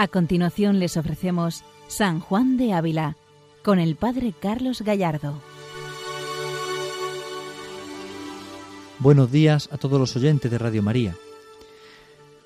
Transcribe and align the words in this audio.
A 0.00 0.06
continuación 0.06 0.78
les 0.78 0.96
ofrecemos 0.96 1.64
San 1.88 2.20
Juan 2.20 2.56
de 2.56 2.72
Ávila 2.72 3.16
con 3.64 3.80
el 3.80 3.96
Padre 3.96 4.32
Carlos 4.32 4.82
Gallardo. 4.82 5.42
Buenos 9.00 9.32
días 9.32 9.68
a 9.72 9.76
todos 9.76 9.98
los 9.98 10.14
oyentes 10.14 10.52
de 10.52 10.56
Radio 10.56 10.84
María. 10.84 11.16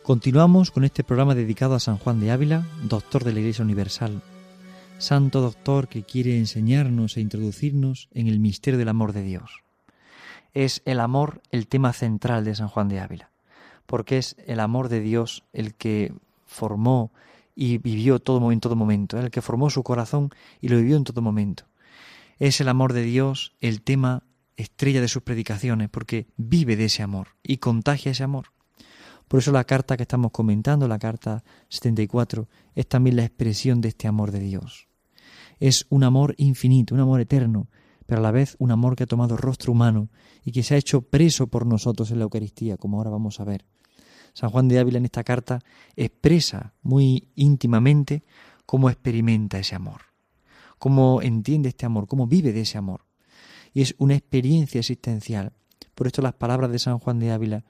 Continuamos 0.02 0.70
con 0.70 0.84
este 0.84 1.04
programa 1.04 1.34
dedicado 1.34 1.74
a 1.74 1.80
San 1.80 1.98
Juan 1.98 2.20
de 2.20 2.30
Ávila, 2.30 2.66
doctor 2.84 3.22
de 3.22 3.34
la 3.34 3.40
Iglesia 3.40 3.66
Universal, 3.66 4.22
santo 4.96 5.42
doctor 5.42 5.88
que 5.88 6.04
quiere 6.04 6.38
enseñarnos 6.38 7.18
e 7.18 7.20
introducirnos 7.20 8.08
en 8.14 8.28
el 8.28 8.40
misterio 8.40 8.78
del 8.78 8.88
amor 8.88 9.12
de 9.12 9.24
Dios. 9.24 9.62
Es 10.54 10.80
el 10.86 11.00
amor 11.00 11.42
el 11.50 11.66
tema 11.66 11.92
central 11.92 12.46
de 12.46 12.54
San 12.54 12.68
Juan 12.68 12.88
de 12.88 13.00
Ávila, 13.00 13.30
porque 13.84 14.16
es 14.16 14.36
el 14.46 14.58
amor 14.58 14.88
de 14.88 15.00
Dios 15.00 15.44
el 15.52 15.74
que 15.74 16.14
formó 16.46 17.12
y 17.54 17.78
vivió 17.78 18.18
todo 18.18 18.52
en 18.52 18.60
todo 18.60 18.76
momento, 18.76 19.18
el 19.18 19.30
que 19.30 19.42
formó 19.42 19.70
su 19.70 19.82
corazón 19.82 20.30
y 20.60 20.68
lo 20.68 20.76
vivió 20.76 20.96
en 20.96 21.04
todo 21.04 21.22
momento. 21.22 21.64
Es 22.38 22.60
el 22.60 22.68
amor 22.68 22.92
de 22.92 23.02
Dios 23.02 23.54
el 23.60 23.82
tema 23.82 24.24
estrella 24.56 25.00
de 25.00 25.08
sus 25.08 25.22
predicaciones, 25.22 25.88
porque 25.90 26.26
vive 26.36 26.76
de 26.76 26.86
ese 26.86 27.02
amor 27.02 27.28
y 27.42 27.58
contagia 27.58 28.12
ese 28.12 28.22
amor. 28.22 28.46
Por 29.28 29.40
eso 29.40 29.52
la 29.52 29.64
carta 29.64 29.96
que 29.96 30.02
estamos 30.02 30.30
comentando, 30.30 30.88
la 30.88 30.98
carta 30.98 31.42
74, 31.68 32.48
es 32.74 32.86
también 32.86 33.16
la 33.16 33.24
expresión 33.24 33.80
de 33.80 33.88
este 33.88 34.08
amor 34.08 34.30
de 34.30 34.40
Dios. 34.40 34.88
Es 35.58 35.86
un 35.88 36.04
amor 36.04 36.34
infinito, 36.38 36.94
un 36.94 37.00
amor 37.00 37.20
eterno, 37.20 37.68
pero 38.06 38.20
a 38.20 38.22
la 38.22 38.30
vez 38.30 38.56
un 38.58 38.72
amor 38.72 38.96
que 38.96 39.04
ha 39.04 39.06
tomado 39.06 39.36
rostro 39.36 39.72
humano 39.72 40.10
y 40.44 40.52
que 40.52 40.62
se 40.62 40.74
ha 40.74 40.78
hecho 40.78 41.02
preso 41.02 41.46
por 41.46 41.66
nosotros 41.66 42.10
en 42.10 42.18
la 42.18 42.24
Eucaristía, 42.24 42.76
como 42.76 42.98
ahora 42.98 43.10
vamos 43.10 43.40
a 43.40 43.44
ver. 43.44 43.64
San 44.32 44.50
Juan 44.50 44.68
de 44.68 44.78
Ávila 44.78 44.98
en 44.98 45.04
esta 45.04 45.24
carta 45.24 45.60
expresa 45.96 46.74
muy 46.82 47.28
íntimamente 47.34 48.24
cómo 48.66 48.88
experimenta 48.88 49.58
ese 49.58 49.74
amor, 49.74 50.02
cómo 50.78 51.22
entiende 51.22 51.68
este 51.68 51.86
amor, 51.86 52.06
cómo 52.06 52.26
vive 52.26 52.52
de 52.52 52.62
ese 52.62 52.78
amor. 52.78 53.04
Y 53.72 53.82
es 53.82 53.94
una 53.98 54.14
experiencia 54.14 54.78
existencial. 54.78 55.52
Por 55.94 56.06
esto 56.06 56.22
las 56.22 56.34
palabras 56.34 56.70
de 56.70 56.78
San 56.78 56.98
Juan 56.98 57.18
de 57.18 57.32
Ávila 57.32 57.64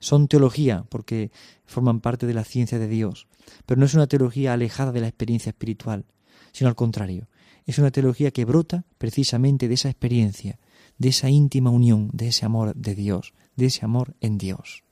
son 0.00 0.28
teología, 0.28 0.84
porque 0.88 1.30
forman 1.64 2.00
parte 2.00 2.26
de 2.26 2.34
la 2.34 2.44
ciencia 2.44 2.78
de 2.78 2.88
Dios, 2.88 3.28
pero 3.64 3.78
no 3.78 3.86
es 3.86 3.94
una 3.94 4.06
teología 4.06 4.52
alejada 4.52 4.92
de 4.92 5.00
la 5.00 5.08
experiencia 5.08 5.50
espiritual, 5.50 6.06
sino 6.52 6.68
al 6.68 6.76
contrario, 6.76 7.28
es 7.66 7.78
una 7.78 7.90
teología 7.90 8.30
que 8.30 8.44
brota 8.44 8.84
precisamente 8.98 9.68
de 9.68 9.74
esa 9.74 9.90
experiencia, 9.90 10.58
de 10.98 11.08
esa 11.08 11.28
íntima 11.28 11.70
unión, 11.70 12.10
de 12.12 12.28
ese 12.28 12.46
amor 12.46 12.74
de 12.74 12.94
Dios, 12.94 13.34
de 13.56 13.66
ese 13.66 13.84
amor 13.84 14.14
en 14.20 14.38
Dios. 14.38 14.85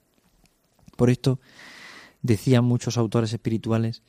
Por 0.96 1.10
esto 1.10 1.40
decían 2.22 2.64
muchos 2.64 2.96
autores 2.96 3.32
espirituales 3.32 4.02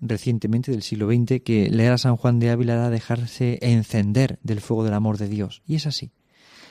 recientemente 0.00 0.72
del 0.72 0.82
siglo 0.82 1.06
XX 1.06 1.42
que 1.42 1.70
leer 1.70 1.92
a 1.92 1.98
San 1.98 2.16
Juan 2.16 2.40
de 2.40 2.50
Ávila 2.50 2.74
era 2.74 2.90
dejarse 2.90 3.58
encender 3.62 4.38
del 4.42 4.60
fuego 4.60 4.84
del 4.84 4.94
amor 4.94 5.16
de 5.16 5.28
Dios. 5.28 5.62
Y 5.66 5.76
es 5.76 5.86
así. 5.86 6.10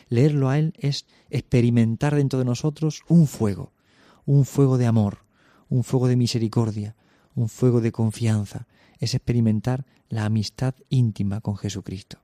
Leerlo 0.09 0.49
a 0.49 0.59
Él 0.59 0.73
es 0.77 1.05
experimentar 1.29 2.15
dentro 2.15 2.37
de 2.37 2.45
nosotros 2.45 3.03
un 3.07 3.27
fuego, 3.27 3.71
un 4.25 4.45
fuego 4.45 4.77
de 4.77 4.85
amor, 4.85 5.19
un 5.69 5.85
fuego 5.85 6.09
de 6.09 6.17
misericordia, 6.17 6.95
un 7.33 7.47
fuego 7.47 7.79
de 7.79 7.93
confianza. 7.93 8.67
Es 8.99 9.15
experimentar 9.15 9.85
la 10.09 10.25
amistad 10.25 10.75
íntima 10.89 11.39
con 11.39 11.55
Jesucristo. 11.55 12.19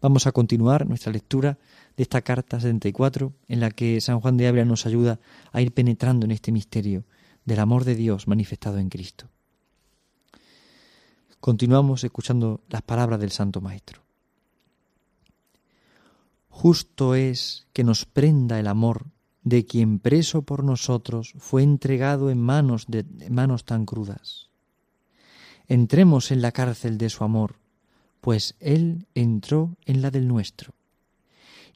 Vamos 0.00 0.26
a 0.26 0.32
continuar 0.32 0.86
nuestra 0.86 1.12
lectura 1.12 1.58
de 1.96 2.02
esta 2.02 2.22
carta 2.22 2.60
74 2.60 3.32
en 3.48 3.60
la 3.60 3.70
que 3.70 4.00
San 4.00 4.20
Juan 4.20 4.36
de 4.36 4.48
Ávila 4.48 4.64
nos 4.64 4.86
ayuda 4.86 5.20
a 5.52 5.60
ir 5.60 5.72
penetrando 5.72 6.26
en 6.26 6.32
este 6.32 6.52
misterio 6.52 7.04
del 7.44 7.60
amor 7.60 7.84
de 7.84 7.94
Dios 7.94 8.28
manifestado 8.28 8.78
en 8.78 8.88
Cristo. 8.88 9.28
Continuamos 11.40 12.02
escuchando 12.04 12.60
las 12.68 12.82
palabras 12.82 13.20
del 13.20 13.30
Santo 13.30 13.60
Maestro. 13.60 14.02
Justo 16.48 17.14
es 17.14 17.66
que 17.72 17.84
nos 17.84 18.04
prenda 18.04 18.58
el 18.58 18.66
amor 18.66 19.06
de 19.42 19.64
quien 19.64 20.00
preso 20.00 20.42
por 20.42 20.64
nosotros 20.64 21.34
fue 21.38 21.62
entregado 21.62 22.30
en 22.30 22.40
manos 22.40 22.86
de 22.88 23.04
manos 23.30 23.64
tan 23.64 23.86
crudas. 23.86 24.50
Entremos 25.68 26.30
en 26.30 26.42
la 26.42 26.52
cárcel 26.52 26.98
de 26.98 27.10
su 27.10 27.22
amor, 27.22 27.60
pues 28.26 28.56
él 28.58 29.06
entró 29.14 29.76
en 29.84 30.02
la 30.02 30.10
del 30.10 30.26
nuestro 30.26 30.74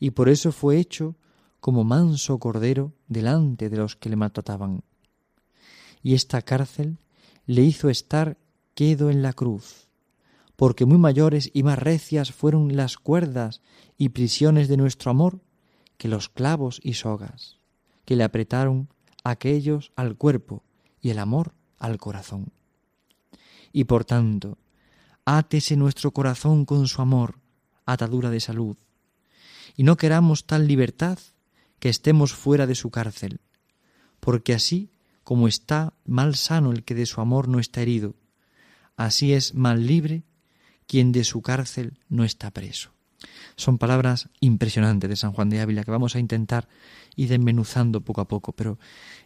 y 0.01 0.11
por 0.11 0.29
eso 0.29 0.51
fue 0.51 0.79
hecho 0.79 1.15
como 1.61 1.85
manso 1.85 2.41
cordero 2.41 2.93
delante 3.07 3.71
de 3.71 3.77
los 3.77 3.95
que 3.95 4.09
le 4.09 4.17
maltrataban. 4.17 4.83
Y 6.03 6.15
esta 6.15 6.43
cárcel 6.43 6.99
le 7.47 7.63
hizo 7.63 7.89
estar 7.89 8.37
quedo 8.75 9.11
en 9.11 9.23
la 9.23 9.33
cruz, 9.33 9.87
porque 10.57 10.87
muy 10.87 10.99
mayores 10.99 11.53
y 11.55 11.63
más 11.63 11.79
recias 11.79 12.33
fueron 12.33 12.75
las 12.75 12.97
cuerdas 12.97 13.63
y 13.97 14.09
prisiones 14.09 14.67
de 14.67 14.77
nuestro 14.77 15.13
amor 15.13 15.39
que 15.99 16.09
los 16.09 16.29
clavos 16.29 16.81
y 16.83 16.95
sogas, 16.95 17.61
que 18.05 18.17
le 18.17 18.25
apretaron 18.25 18.89
aquellos 19.23 19.93
al 19.95 20.17
cuerpo 20.17 20.65
y 21.01 21.11
el 21.11 21.21
amor 21.21 21.55
al 21.79 21.99
corazón. 21.99 22.51
Y 23.73 23.85
por 23.85 24.05
tanto, 24.05 24.59
átese 25.39 25.77
nuestro 25.77 26.13
corazón 26.13 26.65
con 26.65 26.89
su 26.89 27.03
amor, 27.03 27.39
atadura 27.87 28.31
de 28.31 28.41
salud, 28.41 28.77
y 29.77 29.85
no 29.85 29.97
queramos 29.97 30.45
tal 30.47 30.67
libertad 30.67 31.19
que 31.79 31.89
estemos 31.89 32.33
fuera 32.33 32.67
de 32.67 32.75
su 32.75 32.91
cárcel, 32.91 33.41
porque 34.19 34.55
así 34.55 34.91
como 35.23 35.49
está 35.49 35.95
mal 36.05 36.35
sano 36.35 36.73
el 36.73 36.85
que 36.85 36.95
de 36.95 37.07
su 37.07 37.21
amor 37.21 37.49
no 37.49 37.61
está 37.61 37.81
herido, 37.81 38.17
así 38.97 39.33
es 39.33 39.55
mal 39.55 39.87
libre 39.87 40.25
quien 40.87 41.13
de 41.13 41.25
su 41.25 41.43
cárcel 41.43 41.99
no 42.09 42.25
está 42.25 42.51
preso. 42.51 42.93
Son 43.55 43.79
palabras 43.79 44.29
impresionantes 44.41 45.09
de 45.09 45.17
San 45.17 45.33
Juan 45.33 45.51
de 45.51 45.61
Ávila 45.61 45.85
que 45.85 45.91
vamos 45.91 46.17
a 46.17 46.19
intentar 46.19 46.69
ir 47.15 47.29
desmenuzando 47.29 48.01
poco 48.01 48.21
a 48.21 48.29
poco, 48.29 48.53
pero 48.53 48.79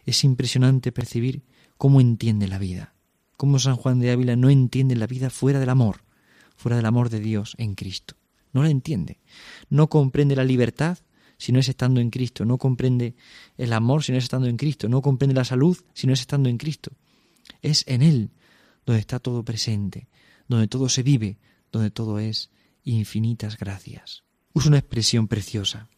es 0.05 0.23
impresionante 0.23 0.91
percibir 0.91 1.43
cómo 1.77 2.01
entiende 2.01 2.47
la 2.47 2.59
vida, 2.59 2.94
cómo 3.37 3.59
San 3.59 3.75
Juan 3.75 3.99
de 3.99 4.11
Ávila 4.11 4.35
no 4.35 4.49
entiende 4.49 4.95
la 4.95 5.07
vida 5.07 5.29
fuera 5.29 5.59
del 5.59 5.69
amor, 5.69 6.03
fuera 6.55 6.77
del 6.77 6.85
amor 6.85 7.09
de 7.09 7.19
Dios 7.19 7.55
en 7.57 7.75
Cristo 7.75 8.15
no 8.55 8.63
la 8.63 8.69
entiende. 8.69 9.19
No 9.69 9.89
comprende 9.89 10.35
la 10.35 10.45
libertad 10.45 10.97
si 11.37 11.51
no 11.51 11.59
es 11.59 11.67
estando 11.67 11.99
en 11.99 12.09
Cristo, 12.09 12.45
no 12.45 12.57
comprende 12.57 13.13
el 13.57 13.73
amor 13.73 14.01
si 14.01 14.13
no 14.13 14.17
es 14.17 14.23
estando 14.23 14.47
en 14.47 14.55
Cristo, 14.55 14.87
no 14.87 15.01
comprende 15.01 15.35
la 15.35 15.43
salud 15.43 15.77
si 15.93 16.07
no 16.07 16.13
es 16.13 16.21
estando 16.21 16.47
en 16.47 16.57
Cristo. 16.57 16.93
Es 17.61 17.83
en 17.85 18.01
Él 18.01 18.31
donde 18.85 19.01
está 19.01 19.19
todo 19.19 19.43
presente, 19.43 20.07
donde 20.47 20.69
todo 20.69 20.87
se 20.87 21.03
vive, 21.03 21.37
donde 21.69 21.91
todo 21.91 22.17
es 22.17 22.49
infinitas 22.83 23.57
gracias. 23.57 24.23
Usa 24.53 24.69
una 24.69 24.79
expresión 24.79 25.27
preciosa. 25.27 25.89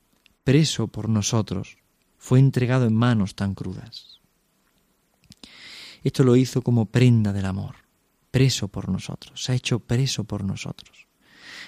Preso 0.44 0.88
por 0.88 1.10
nosotros, 1.10 1.78
fue 2.18 2.40
entregado 2.40 2.88
en 2.88 2.96
manos 2.96 3.36
tan 3.36 3.54
crudas. 3.54 4.17
Esto 6.08 6.24
lo 6.24 6.38
hizo 6.38 6.62
como 6.62 6.86
prenda 6.86 7.34
del 7.34 7.46
amor, 7.46 7.76
preso 8.32 8.70
por 8.70 8.88
nosotros, 8.88 9.44
se 9.44 9.52
ha 9.52 9.56
hecho 9.56 9.80
preso 9.80 10.24
por 10.24 10.46
nosotros. 10.46 11.06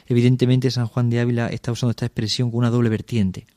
Evidentemente 0.06 0.72
San 0.72 0.88
Juan 0.88 1.10
de 1.10 1.20
Ávila 1.20 1.48
está 1.48 1.74
usando 1.74 1.90
esta 1.90 2.06
expresión 2.06 2.50
con 2.50 2.60
una 2.60 2.70
doble 2.70 2.88
vertiente. 2.88 3.48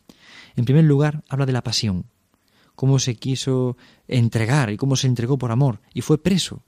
En 0.56 0.64
primer 0.64 0.82
lugar, 0.82 1.22
habla 1.28 1.46
de 1.46 1.52
la 1.52 1.62
pasión, 1.62 2.06
cómo 2.74 2.98
se 2.98 3.14
quiso 3.14 3.76
entregar 4.08 4.70
y 4.72 4.76
cómo 4.76 4.96
se 4.96 5.06
entregó 5.06 5.38
por 5.38 5.52
amor, 5.52 5.80
y 5.94 6.00
fue 6.00 6.20
preso. 6.20 6.64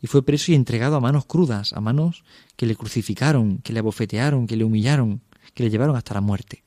Y 0.00 0.06
fue 0.06 0.24
preso 0.24 0.50
y 0.50 0.54
entregado 0.54 0.96
a 0.96 1.00
manos 1.00 1.26
crudas, 1.26 1.74
a 1.74 1.82
manos 1.82 2.24
que 2.56 2.64
le 2.64 2.76
crucificaron, 2.76 3.58
que 3.58 3.74
le 3.74 3.80
abofetearon, 3.80 4.46
que 4.46 4.56
le 4.56 4.64
humillaron, 4.64 5.20
que 5.52 5.64
le 5.64 5.68
llevaron 5.68 5.96
hasta 5.96 6.14
la 6.14 6.22
muerte. 6.22 6.64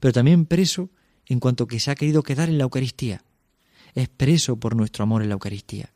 Pero 0.00 0.12
también 0.12 0.44
preso 0.44 0.90
en 1.26 1.38
cuanto 1.38 1.68
que 1.68 1.78
se 1.78 1.92
ha 1.92 1.94
querido 1.94 2.24
quedar 2.24 2.48
en 2.48 2.58
la 2.58 2.64
Eucaristía. 2.64 3.22
Es 3.98 4.08
preso 4.08 4.60
por 4.60 4.76
nuestro 4.76 5.02
amor 5.02 5.22
en 5.22 5.28
la 5.28 5.32
Eucaristía. 5.32 5.92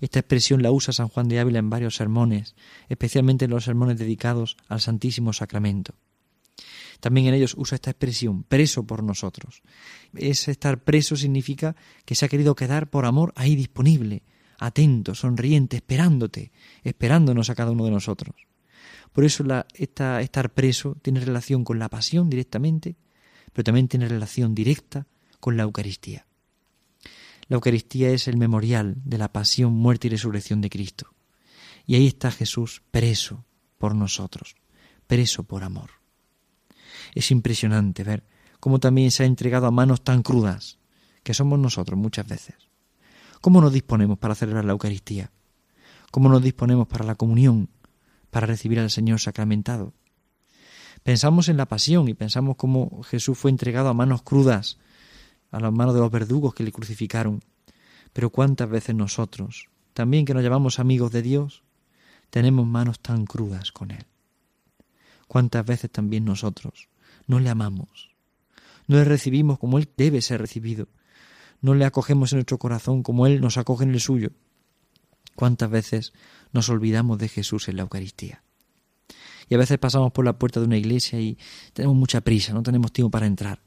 Esta 0.00 0.18
expresión 0.18 0.60
la 0.60 0.72
usa 0.72 0.92
San 0.92 1.06
Juan 1.06 1.28
de 1.28 1.38
Ávila 1.38 1.60
en 1.60 1.70
varios 1.70 1.94
sermones, 1.94 2.56
especialmente 2.88 3.44
en 3.44 3.52
los 3.52 3.62
sermones 3.62 3.96
dedicados 3.96 4.56
al 4.66 4.80
Santísimo 4.80 5.32
Sacramento. 5.32 5.94
También 6.98 7.28
en 7.28 7.34
ellos 7.34 7.54
usa 7.56 7.76
esta 7.76 7.92
expresión, 7.92 8.42
preso 8.42 8.88
por 8.88 9.04
nosotros. 9.04 9.62
Es 10.16 10.48
estar 10.48 10.82
preso 10.82 11.14
significa 11.14 11.76
que 12.04 12.16
se 12.16 12.24
ha 12.24 12.28
querido 12.28 12.56
quedar 12.56 12.90
por 12.90 13.06
amor 13.06 13.32
ahí 13.36 13.54
disponible, 13.54 14.24
atento, 14.58 15.14
sonriente, 15.14 15.76
esperándote, 15.76 16.50
esperándonos 16.82 17.50
a 17.50 17.54
cada 17.54 17.70
uno 17.70 17.84
de 17.84 17.92
nosotros. 17.92 18.34
Por 19.12 19.24
eso 19.24 19.44
la, 19.44 19.64
esta, 19.74 20.22
estar 20.22 20.52
preso 20.54 20.96
tiene 21.02 21.20
relación 21.20 21.62
con 21.62 21.78
la 21.78 21.88
pasión 21.88 22.30
directamente, 22.30 22.96
pero 23.52 23.62
también 23.62 23.86
tiene 23.86 24.08
relación 24.08 24.56
directa 24.56 25.06
con 25.38 25.56
la 25.56 25.62
Eucaristía. 25.62 26.27
La 27.48 27.56
Eucaristía 27.56 28.10
es 28.10 28.28
el 28.28 28.36
memorial 28.36 28.96
de 29.04 29.18
la 29.18 29.32
pasión, 29.32 29.72
muerte 29.72 30.06
y 30.06 30.10
resurrección 30.10 30.60
de 30.60 30.70
Cristo. 30.70 31.14
Y 31.86 31.94
ahí 31.94 32.06
está 32.06 32.30
Jesús 32.30 32.82
preso 32.90 33.44
por 33.78 33.94
nosotros, 33.94 34.56
preso 35.06 35.44
por 35.44 35.64
amor. 35.64 35.90
Es 37.14 37.30
impresionante 37.30 38.04
ver 38.04 38.24
cómo 38.60 38.78
también 38.78 39.10
se 39.10 39.22
ha 39.22 39.26
entregado 39.26 39.66
a 39.66 39.70
manos 39.70 40.04
tan 40.04 40.22
crudas, 40.22 40.78
que 41.22 41.34
somos 41.34 41.58
nosotros 41.58 41.98
muchas 41.98 42.26
veces. 42.26 42.56
¿Cómo 43.40 43.60
nos 43.60 43.72
disponemos 43.72 44.18
para 44.18 44.34
celebrar 44.34 44.64
la 44.64 44.72
Eucaristía? 44.72 45.30
cómo 46.10 46.28
nos 46.28 46.42
disponemos 46.42 46.86
para 46.86 47.04
la 47.04 47.14
comunión, 47.14 47.68
para 48.30 48.46
recibir 48.46 48.78
al 48.80 48.90
Señor 48.90 49.20
sacramentado. 49.20 49.94
Pensamos 51.02 51.48
en 51.48 51.56
la 51.56 51.66
pasión 51.66 52.08
y 52.08 52.14
pensamos 52.14 52.56
cómo 52.56 53.02
Jesús 53.02 53.38
fue 53.38 53.50
entregado 53.50 53.88
a 53.88 53.94
manos 53.94 54.22
crudas, 54.22 54.78
a 55.50 55.60
las 55.60 55.72
manos 55.72 55.94
de 55.94 56.00
los 56.00 56.10
verdugos 56.10 56.54
que 56.54 56.64
le 56.64 56.72
crucificaron. 56.72 57.42
Pero 58.12 58.30
cuántas 58.30 58.68
veces 58.68 58.94
nosotros, 58.94 59.68
también 59.92 60.24
que 60.24 60.34
nos 60.34 60.42
llamamos 60.42 60.78
amigos 60.78 61.12
de 61.12 61.22
Dios, 61.22 61.62
tenemos 62.30 62.66
manos 62.66 63.00
tan 63.00 63.26
crudas 63.26 63.72
con 63.72 63.90
Él. 63.90 64.06
Cuántas 65.26 65.64
veces 65.64 65.90
también 65.90 66.24
nosotros 66.24 66.88
no 67.26 67.40
le 67.40 67.50
amamos, 67.50 68.10
no 68.86 68.96
le 68.96 69.04
recibimos 69.04 69.58
como 69.58 69.78
Él 69.78 69.88
debe 69.96 70.22
ser 70.22 70.40
recibido, 70.40 70.88
no 71.60 71.74
le 71.74 71.84
acogemos 71.84 72.32
en 72.32 72.38
nuestro 72.38 72.58
corazón 72.58 73.02
como 73.02 73.26
Él 73.26 73.40
nos 73.40 73.58
acoge 73.58 73.84
en 73.84 73.92
el 73.92 74.00
suyo. 74.00 74.30
Cuántas 75.34 75.70
veces 75.70 76.12
nos 76.52 76.68
olvidamos 76.68 77.18
de 77.18 77.28
Jesús 77.28 77.68
en 77.68 77.76
la 77.76 77.82
Eucaristía. 77.82 78.42
Y 79.48 79.54
a 79.54 79.58
veces 79.58 79.78
pasamos 79.78 80.12
por 80.12 80.24
la 80.24 80.38
puerta 80.38 80.60
de 80.60 80.66
una 80.66 80.76
iglesia 80.76 81.20
y 81.20 81.38
tenemos 81.72 81.96
mucha 81.96 82.20
prisa, 82.20 82.52
no 82.52 82.62
tenemos 82.62 82.92
tiempo 82.92 83.10
para 83.10 83.26
entrar. 83.26 83.62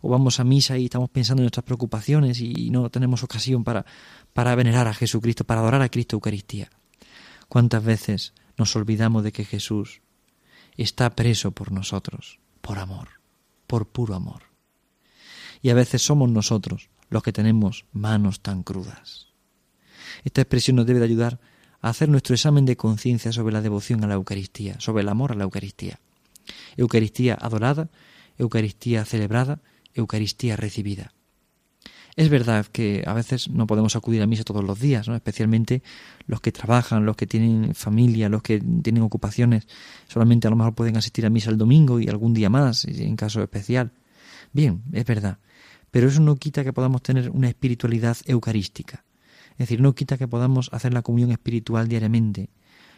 O 0.00 0.08
vamos 0.08 0.40
a 0.40 0.44
misa 0.44 0.78
y 0.78 0.84
estamos 0.84 1.10
pensando 1.10 1.42
en 1.42 1.44
nuestras 1.44 1.64
preocupaciones 1.64 2.40
y 2.40 2.70
no 2.70 2.90
tenemos 2.90 3.22
ocasión 3.22 3.64
para, 3.64 3.86
para 4.32 4.54
venerar 4.54 4.88
a 4.88 4.94
Jesucristo, 4.94 5.44
para 5.44 5.60
adorar 5.60 5.82
a 5.82 5.88
Cristo 5.88 6.16
Eucaristía. 6.16 6.70
¿Cuántas 7.48 7.84
veces 7.84 8.34
nos 8.56 8.74
olvidamos 8.76 9.22
de 9.22 9.32
que 9.32 9.44
Jesús 9.44 10.02
está 10.76 11.14
preso 11.14 11.52
por 11.52 11.72
nosotros, 11.72 12.40
por 12.60 12.78
amor, 12.78 13.08
por 13.66 13.88
puro 13.88 14.14
amor? 14.14 14.42
Y 15.62 15.70
a 15.70 15.74
veces 15.74 16.02
somos 16.02 16.30
nosotros 16.30 16.90
los 17.08 17.22
que 17.22 17.32
tenemos 17.32 17.86
manos 17.92 18.40
tan 18.40 18.62
crudas. 18.62 19.28
Esta 20.24 20.42
expresión 20.42 20.76
nos 20.76 20.86
debe 20.86 20.98
de 20.98 21.06
ayudar 21.06 21.40
a 21.80 21.90
hacer 21.90 22.08
nuestro 22.08 22.34
examen 22.34 22.64
de 22.64 22.76
conciencia 22.76 23.32
sobre 23.32 23.52
la 23.52 23.62
devoción 23.62 24.02
a 24.02 24.06
la 24.06 24.14
Eucaristía, 24.14 24.80
sobre 24.80 25.02
el 25.02 25.08
amor 25.08 25.32
a 25.32 25.34
la 25.34 25.44
Eucaristía. 25.44 26.00
Eucaristía 26.76 27.34
adorada, 27.40 27.90
Eucaristía 28.38 29.04
celebrada, 29.04 29.60
Eucaristía 29.96 30.56
recibida. 30.56 31.12
Es 32.16 32.30
verdad 32.30 32.64
que 32.64 33.04
a 33.06 33.12
veces 33.12 33.50
no 33.50 33.66
podemos 33.66 33.94
acudir 33.94 34.22
a 34.22 34.26
misa 34.26 34.42
todos 34.42 34.64
los 34.64 34.80
días, 34.80 35.06
¿no? 35.06 35.14
especialmente 35.14 35.82
los 36.26 36.40
que 36.40 36.50
trabajan, 36.50 37.04
los 37.04 37.14
que 37.14 37.26
tienen 37.26 37.74
familia, 37.74 38.30
los 38.30 38.42
que 38.42 38.58
tienen 38.58 39.02
ocupaciones, 39.02 39.68
solamente 40.08 40.46
a 40.46 40.50
lo 40.50 40.56
mejor 40.56 40.74
pueden 40.74 40.96
asistir 40.96 41.26
a 41.26 41.30
misa 41.30 41.50
el 41.50 41.58
domingo 41.58 42.00
y 42.00 42.08
algún 42.08 42.32
día 42.32 42.48
más, 42.48 42.86
en 42.86 43.16
caso 43.16 43.42
especial. 43.42 43.92
Bien, 44.54 44.82
es 44.92 45.04
verdad, 45.04 45.40
pero 45.90 46.08
eso 46.08 46.20
no 46.20 46.36
quita 46.36 46.64
que 46.64 46.72
podamos 46.72 47.02
tener 47.02 47.28
una 47.28 47.48
espiritualidad 47.48 48.16
eucarística. 48.24 49.04
Es 49.52 49.58
decir, 49.58 49.82
no 49.82 49.94
quita 49.94 50.16
que 50.16 50.28
podamos 50.28 50.70
hacer 50.72 50.94
la 50.94 51.02
comunión 51.02 51.32
espiritual 51.32 51.86
diariamente. 51.86 52.48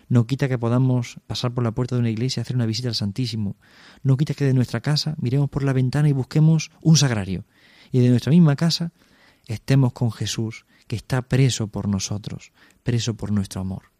No 0.08 0.26
quita 0.26 0.48
que 0.48 0.58
podamos 0.58 1.20
pasar 1.26 1.52
por 1.52 1.64
la 1.64 1.72
puerta 1.72 1.94
de 1.94 2.00
una 2.00 2.10
iglesia 2.10 2.40
y 2.40 2.42
hacer 2.42 2.56
una 2.56 2.66
visita 2.66 2.88
al 2.88 2.94
Santísimo. 2.94 3.56
No 4.02 4.16
quita 4.16 4.34
que 4.34 4.44
de 4.44 4.54
nuestra 4.54 4.80
casa 4.80 5.14
miremos 5.18 5.50
por 5.50 5.64
la 5.64 5.74
ventana 5.74 6.08
y 6.08 6.12
busquemos 6.12 6.70
un 6.80 6.96
sagrario. 6.96 7.44
Y 7.92 8.00
de 8.00 8.08
nuestra 8.08 8.30
misma 8.30 8.56
casa 8.56 8.92
estemos 9.46 9.92
con 9.92 10.10
Jesús, 10.10 10.64
que 10.86 10.96
está 10.96 11.22
preso 11.22 11.68
por 11.68 11.88
nosotros, 11.88 12.52
preso 12.82 13.14
por 13.14 13.32
nuestro 13.32 13.60
amor. 13.60 13.92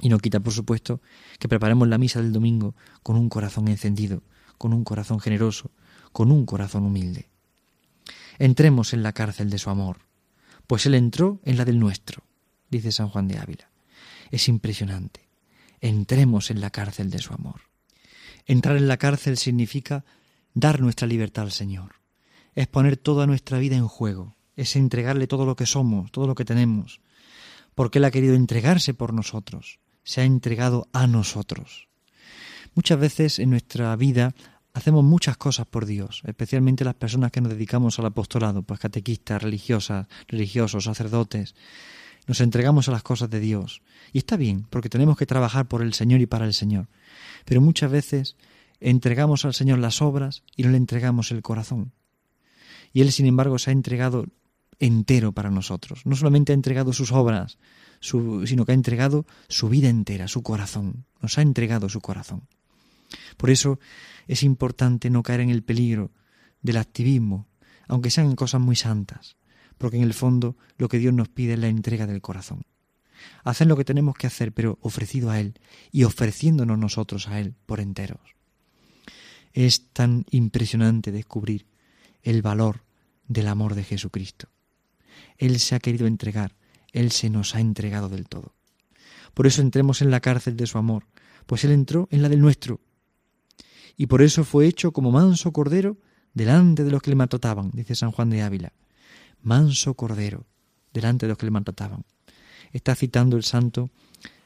Y 0.00 0.08
no 0.08 0.18
quita, 0.18 0.40
por 0.40 0.52
supuesto, 0.52 1.00
que 1.38 1.48
preparemos 1.48 1.88
la 1.88 1.98
misa 1.98 2.20
del 2.20 2.32
domingo 2.32 2.74
con 3.02 3.16
un 3.16 3.28
corazón 3.28 3.68
encendido, 3.68 4.22
con 4.58 4.72
un 4.72 4.84
corazón 4.84 5.20
generoso, 5.20 5.70
con 6.12 6.30
un 6.30 6.44
corazón 6.44 6.84
humilde. 6.84 7.30
Entremos 8.38 8.92
en 8.92 9.02
la 9.02 9.12
cárcel 9.12 9.50
de 9.50 9.58
su 9.58 9.70
amor, 9.70 9.98
pues 10.66 10.84
Él 10.86 10.94
entró 10.94 11.40
en 11.44 11.56
la 11.56 11.64
del 11.64 11.78
nuestro, 11.78 12.24
dice 12.70 12.92
San 12.92 13.08
Juan 13.08 13.28
de 13.28 13.38
Ávila. 13.38 13.70
Es 14.34 14.48
impresionante. 14.48 15.28
Entremos 15.80 16.50
en 16.50 16.60
la 16.60 16.70
cárcel 16.70 17.08
de 17.08 17.20
su 17.20 17.32
amor. 17.32 17.60
Entrar 18.46 18.76
en 18.76 18.88
la 18.88 18.96
cárcel 18.96 19.38
significa 19.38 20.04
dar 20.54 20.80
nuestra 20.80 21.06
libertad 21.06 21.44
al 21.44 21.52
Señor, 21.52 22.00
es 22.56 22.66
poner 22.66 22.96
toda 22.96 23.28
nuestra 23.28 23.60
vida 23.60 23.76
en 23.76 23.86
juego, 23.86 24.34
es 24.56 24.74
entregarle 24.74 25.28
todo 25.28 25.46
lo 25.46 25.54
que 25.54 25.66
somos, 25.66 26.10
todo 26.10 26.26
lo 26.26 26.34
que 26.34 26.44
tenemos, 26.44 27.00
porque 27.76 27.98
Él 27.98 28.06
ha 28.06 28.10
querido 28.10 28.34
entregarse 28.34 28.92
por 28.92 29.14
nosotros, 29.14 29.78
se 30.02 30.22
ha 30.22 30.24
entregado 30.24 30.88
a 30.92 31.06
nosotros. 31.06 31.86
Muchas 32.74 32.98
veces 32.98 33.38
en 33.38 33.50
nuestra 33.50 33.94
vida 33.94 34.34
hacemos 34.72 35.04
muchas 35.04 35.36
cosas 35.36 35.66
por 35.66 35.86
Dios, 35.86 36.22
especialmente 36.26 36.84
las 36.84 36.94
personas 36.94 37.30
que 37.30 37.40
nos 37.40 37.52
dedicamos 37.52 38.00
al 38.00 38.06
apostolado, 38.06 38.64
pues 38.64 38.80
catequistas, 38.80 39.40
religiosas, 39.40 40.08
religiosos, 40.26 40.82
sacerdotes. 40.82 41.54
Nos 42.26 42.40
entregamos 42.40 42.88
a 42.88 42.92
las 42.92 43.02
cosas 43.02 43.30
de 43.30 43.40
Dios. 43.40 43.82
Y 44.12 44.18
está 44.18 44.36
bien, 44.36 44.66
porque 44.70 44.88
tenemos 44.88 45.16
que 45.16 45.26
trabajar 45.26 45.66
por 45.66 45.82
el 45.82 45.94
Señor 45.94 46.20
y 46.20 46.26
para 46.26 46.46
el 46.46 46.54
Señor. 46.54 46.88
Pero 47.44 47.60
muchas 47.60 47.90
veces 47.90 48.36
entregamos 48.80 49.44
al 49.44 49.54
Señor 49.54 49.78
las 49.78 50.00
obras 50.00 50.42
y 50.56 50.62
no 50.62 50.70
le 50.70 50.76
entregamos 50.76 51.30
el 51.30 51.42
corazón. 51.42 51.92
Y 52.92 53.00
Él, 53.00 53.12
sin 53.12 53.26
embargo, 53.26 53.58
se 53.58 53.70
ha 53.70 53.72
entregado 53.72 54.26
entero 54.78 55.32
para 55.32 55.50
nosotros. 55.50 56.06
No 56.06 56.16
solamente 56.16 56.52
ha 56.52 56.54
entregado 56.54 56.92
sus 56.92 57.12
obras, 57.12 57.58
sino 58.00 58.64
que 58.64 58.72
ha 58.72 58.74
entregado 58.74 59.26
su 59.48 59.68
vida 59.68 59.88
entera, 59.88 60.28
su 60.28 60.42
corazón. 60.42 61.04
Nos 61.20 61.38
ha 61.38 61.42
entregado 61.42 61.88
su 61.88 62.00
corazón. 62.00 62.42
Por 63.36 63.50
eso 63.50 63.78
es 64.28 64.42
importante 64.42 65.10
no 65.10 65.22
caer 65.22 65.40
en 65.40 65.50
el 65.50 65.62
peligro 65.62 66.10
del 66.62 66.76
activismo, 66.78 67.46
aunque 67.88 68.10
sean 68.10 68.34
cosas 68.36 68.60
muy 68.60 68.76
santas, 68.76 69.36
porque 69.78 69.96
en 69.96 70.02
el 70.02 70.14
fondo 70.14 70.56
lo 70.76 70.88
que 70.88 70.98
Dios 70.98 71.14
nos 71.14 71.28
pide 71.28 71.54
es 71.54 71.58
la 71.58 71.68
entrega 71.68 72.06
del 72.06 72.20
corazón. 72.20 72.64
Hacer 73.42 73.66
lo 73.66 73.76
que 73.76 73.84
tenemos 73.84 74.16
que 74.16 74.26
hacer, 74.26 74.52
pero 74.52 74.78
ofrecido 74.82 75.30
a 75.30 75.40
Él 75.40 75.54
y 75.92 76.04
ofreciéndonos 76.04 76.78
nosotros 76.78 77.28
a 77.28 77.40
Él 77.40 77.54
por 77.66 77.80
enteros. 77.80 78.20
Es 79.52 79.88
tan 79.92 80.24
impresionante 80.30 81.12
descubrir 81.12 81.66
el 82.22 82.42
valor 82.42 82.82
del 83.28 83.48
amor 83.48 83.74
de 83.74 83.84
Jesucristo. 83.84 84.48
Él 85.38 85.58
se 85.60 85.74
ha 85.74 85.80
querido 85.80 86.06
entregar, 86.06 86.56
Él 86.92 87.10
se 87.12 87.30
nos 87.30 87.54
ha 87.54 87.60
entregado 87.60 88.08
del 88.08 88.28
todo. 88.28 88.54
Por 89.32 89.46
eso 89.46 89.62
entremos 89.62 90.02
en 90.02 90.10
la 90.10 90.20
cárcel 90.20 90.56
de 90.56 90.66
su 90.66 90.78
amor, 90.78 91.06
pues 91.46 91.64
Él 91.64 91.72
entró 91.72 92.08
en 92.10 92.22
la 92.22 92.28
del 92.28 92.40
nuestro, 92.40 92.80
y 93.96 94.06
por 94.06 94.22
eso 94.22 94.44
fue 94.44 94.66
hecho 94.66 94.92
como 94.92 95.12
manso 95.12 95.52
cordero 95.52 95.96
delante 96.32 96.84
de 96.84 96.90
los 96.90 97.02
que 97.02 97.10
le 97.10 97.16
maltrataban, 97.16 97.70
dice 97.72 97.94
San 97.94 98.10
Juan 98.10 98.30
de 98.30 98.42
Ávila. 98.42 98.72
Manso 99.44 99.92
cordero 99.92 100.46
delante 100.92 101.26
de 101.26 101.30
los 101.30 101.38
que 101.38 101.46
le 101.46 101.50
maltrataban. 101.50 102.04
Está 102.72 102.94
citando 102.94 103.36
el 103.36 103.44
santo 103.44 103.90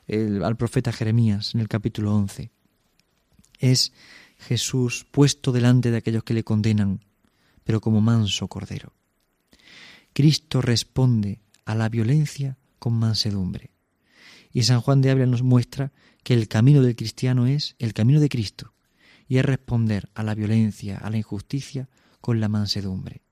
al 0.09 0.57
profeta 0.57 0.93
Jeremías 0.93 1.55
en 1.55 1.61
el 1.61 1.69
capítulo 1.69 2.14
11. 2.14 2.50
Es 3.61 3.93
Jesús 4.38 5.07
puesto 5.11 5.52
delante 5.52 5.90
de 5.90 5.99
aquellos 5.99 6.25
que 6.25 6.35
le 6.35 6.43
condenan, 6.43 7.05
pero 7.62 7.81
como 7.81 8.00
manso 8.00 8.49
cordero. 8.49 8.93
Cristo 10.12 10.62
responde 10.62 11.40
a 11.64 11.76
la 11.76 11.88
violencia 11.88 12.57
con 12.81 12.95
mansedumbre. 12.95 13.71
Y 14.52 14.64
San 14.64 14.81
Juan 14.81 15.00
de 15.00 15.11
Ávila 15.11 15.26
nos 15.26 15.43
muestra 15.43 15.93
que 16.25 16.35
el 16.35 16.49
camino 16.49 16.83
del 16.83 16.97
cristiano 16.97 17.47
es 17.47 17.76
el 17.78 17.95
camino 17.95 18.19
de 18.19 18.28
Cristo, 18.28 18.75
y 19.28 19.37
es 19.38 19.45
responder 19.45 20.11
a 20.14 20.25
la 20.25 20.35
violencia, 20.35 20.99
a 20.99 21.09
la 21.11 21.19
injusticia, 21.19 21.88
con 22.21 22.40
la 22.40 22.49
mansedumbre. 22.49 23.23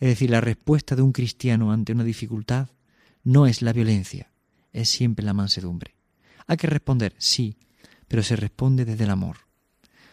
Es 0.00 0.08
decir, 0.08 0.30
la 0.30 0.40
respuesta 0.40 0.96
de 0.96 1.02
un 1.02 1.12
cristiano 1.12 1.72
ante 1.72 1.92
una 1.92 2.04
dificultad 2.04 2.68
no 3.22 3.46
es 3.46 3.62
la 3.62 3.72
violencia, 3.72 4.30
es 4.72 4.88
siempre 4.88 5.24
la 5.24 5.34
mansedumbre. 5.34 5.94
Hay 6.46 6.56
que 6.56 6.66
responder, 6.66 7.14
sí, 7.18 7.56
pero 8.08 8.22
se 8.22 8.36
responde 8.36 8.84
desde 8.84 9.04
el 9.04 9.10
amor, 9.10 9.38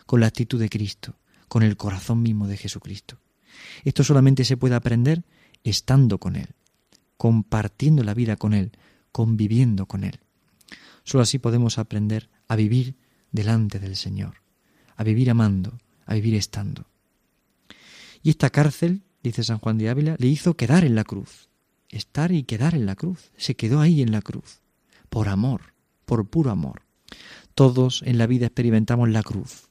con 0.06 0.20
la 0.20 0.28
actitud 0.28 0.60
de 0.60 0.70
Cristo, 0.70 1.18
con 1.48 1.64
el 1.64 1.78
corazón 1.78 2.22
mismo 2.22 2.48
de 2.48 2.58
Jesucristo. 2.58 3.20
Esto 3.84 4.04
solamente 4.04 4.46
se 4.46 4.58
puede 4.58 4.76
aprender 4.76 5.24
estando 5.64 6.20
con 6.20 6.36
Él, 6.36 6.50
compartiendo 7.18 8.04
la 8.04 8.14
vida 8.14 8.38
con 8.38 8.54
Él, 8.54 8.72
conviviendo 9.12 9.88
con 9.88 10.04
Él. 10.04 10.20
Solo 11.04 11.24
así 11.24 11.40
podemos 11.40 11.78
aprender 11.78 12.30
a 12.48 12.56
vivir 12.56 12.96
delante 13.32 13.80
del 13.80 13.96
Señor 13.96 14.42
a 15.02 15.04
vivir 15.04 15.32
amando, 15.32 15.80
a 16.06 16.14
vivir 16.14 16.36
estando. 16.36 16.86
Y 18.22 18.30
esta 18.30 18.52
cárcel, 18.52 19.02
dice 19.24 19.44
San 19.44 19.60
Juan 19.60 19.78
de 19.78 19.90
Ávila, 19.90 20.16
le 20.18 20.28
hizo 20.28 20.56
quedar 20.56 20.84
en 20.84 20.96
la 20.96 21.04
cruz, 21.04 21.50
estar 21.90 22.32
y 22.32 22.44
quedar 22.44 22.76
en 22.76 22.86
la 22.86 22.96
cruz, 22.96 23.32
se 23.38 23.56
quedó 23.56 23.80
ahí 23.80 24.02
en 24.02 24.12
la 24.12 24.22
cruz, 24.22 24.62
por 25.10 25.30
amor, 25.30 25.74
por 26.06 26.28
puro 26.28 26.52
amor. 26.52 26.84
Todos 27.54 28.02
en 28.06 28.18
la 28.18 28.28
vida 28.28 28.48
experimentamos 28.48 29.10
la 29.10 29.24
cruz, 29.24 29.70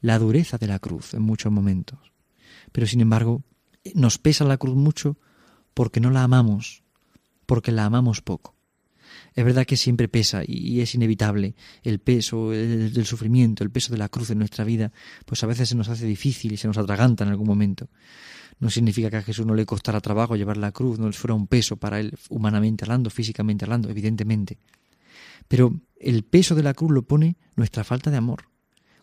la 0.00 0.18
dureza 0.18 0.58
de 0.58 0.66
la 0.66 0.78
cruz 0.78 1.14
en 1.14 1.22
muchos 1.22 1.52
momentos, 1.52 1.98
pero 2.72 2.86
sin 2.86 3.00
embargo 3.00 3.42
nos 3.94 4.18
pesa 4.18 4.44
la 4.44 4.56
cruz 4.56 4.74
mucho 4.74 5.16
porque 5.74 6.00
no 6.00 6.10
la 6.10 6.22
amamos, 6.22 6.82
porque 7.46 7.72
la 7.72 7.84
amamos 7.84 8.20
poco. 8.20 8.53
Es 9.34 9.44
verdad 9.44 9.66
que 9.66 9.76
siempre 9.76 10.08
pesa 10.08 10.42
y 10.46 10.80
es 10.80 10.94
inevitable 10.94 11.56
el 11.82 11.98
peso 11.98 12.50
del 12.50 13.04
sufrimiento, 13.04 13.64
el 13.64 13.70
peso 13.70 13.92
de 13.92 13.98
la 13.98 14.08
cruz 14.08 14.30
en 14.30 14.38
nuestra 14.38 14.64
vida, 14.64 14.92
pues 15.24 15.42
a 15.42 15.48
veces 15.48 15.68
se 15.68 15.74
nos 15.74 15.88
hace 15.88 16.06
difícil 16.06 16.52
y 16.52 16.56
se 16.56 16.68
nos 16.68 16.78
atraganta 16.78 17.24
en 17.24 17.30
algún 17.30 17.48
momento. 17.48 17.88
No 18.60 18.70
significa 18.70 19.10
que 19.10 19.16
a 19.16 19.22
Jesús 19.22 19.44
no 19.44 19.56
le 19.56 19.66
costara 19.66 20.00
trabajo 20.00 20.36
llevar 20.36 20.56
la 20.56 20.70
cruz, 20.70 21.00
no 21.00 21.12
fuera 21.12 21.34
un 21.34 21.48
peso 21.48 21.76
para 21.76 21.98
él 21.98 22.16
humanamente 22.28 22.84
hablando, 22.84 23.10
físicamente 23.10 23.64
hablando, 23.64 23.90
evidentemente. 23.90 24.58
Pero 25.48 25.80
el 25.98 26.22
peso 26.22 26.54
de 26.54 26.62
la 26.62 26.74
cruz 26.74 26.92
lo 26.92 27.02
pone 27.02 27.36
nuestra 27.56 27.82
falta 27.82 28.12
de 28.12 28.18
amor. 28.18 28.44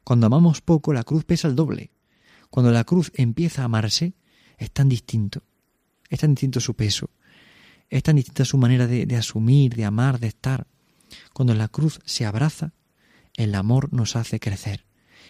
Cuando 0.06 0.28
amamos 0.28 0.62
poco, 0.62 0.94
la 0.94 1.04
cruz 1.04 1.26
pesa 1.26 1.50
el 1.50 1.56
doble. 1.56 1.92
Cuando 2.50 2.72
la 2.72 2.86
cruz 2.86 3.12
empieza 3.16 3.64
a 3.64 3.66
amarse, 3.66 4.14
es 4.58 4.72
tan 4.72 4.88
distinto. 4.88 5.44
Es 6.10 6.22
tan 6.22 6.32
distinto 6.32 6.60
su 6.60 6.74
peso. 6.74 7.10
Es 7.92 8.02
tan 8.02 8.16
distinta 8.16 8.46
su 8.46 8.58
manera 8.58 8.88
de, 8.88 9.06
de 9.06 9.16
asumir, 9.16 9.76
de 9.76 9.86
amar, 9.86 10.20
de 10.20 10.28
estar. 10.28 10.66
Cuando 11.34 11.54
la 11.54 11.68
cruz 11.68 12.00
se 12.06 12.26
abraza, 12.26 12.74
el 13.36 13.54
amor 13.54 13.94
nos 13.94 14.16
hace 14.16 14.40
crecer 14.40 14.86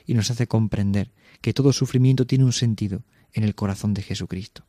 y 0.06 0.14
nos 0.14 0.32
hace 0.32 0.48
comprender 0.48 1.12
que 1.42 1.54
todo 1.54 1.74
sufrimiento 1.74 2.26
tiene 2.26 2.46
un 2.46 2.54
sentido 2.54 3.04
en 3.34 3.44
el 3.44 3.56
corazón 3.56 3.94
de 3.94 4.04
Jesucristo. 4.04 4.66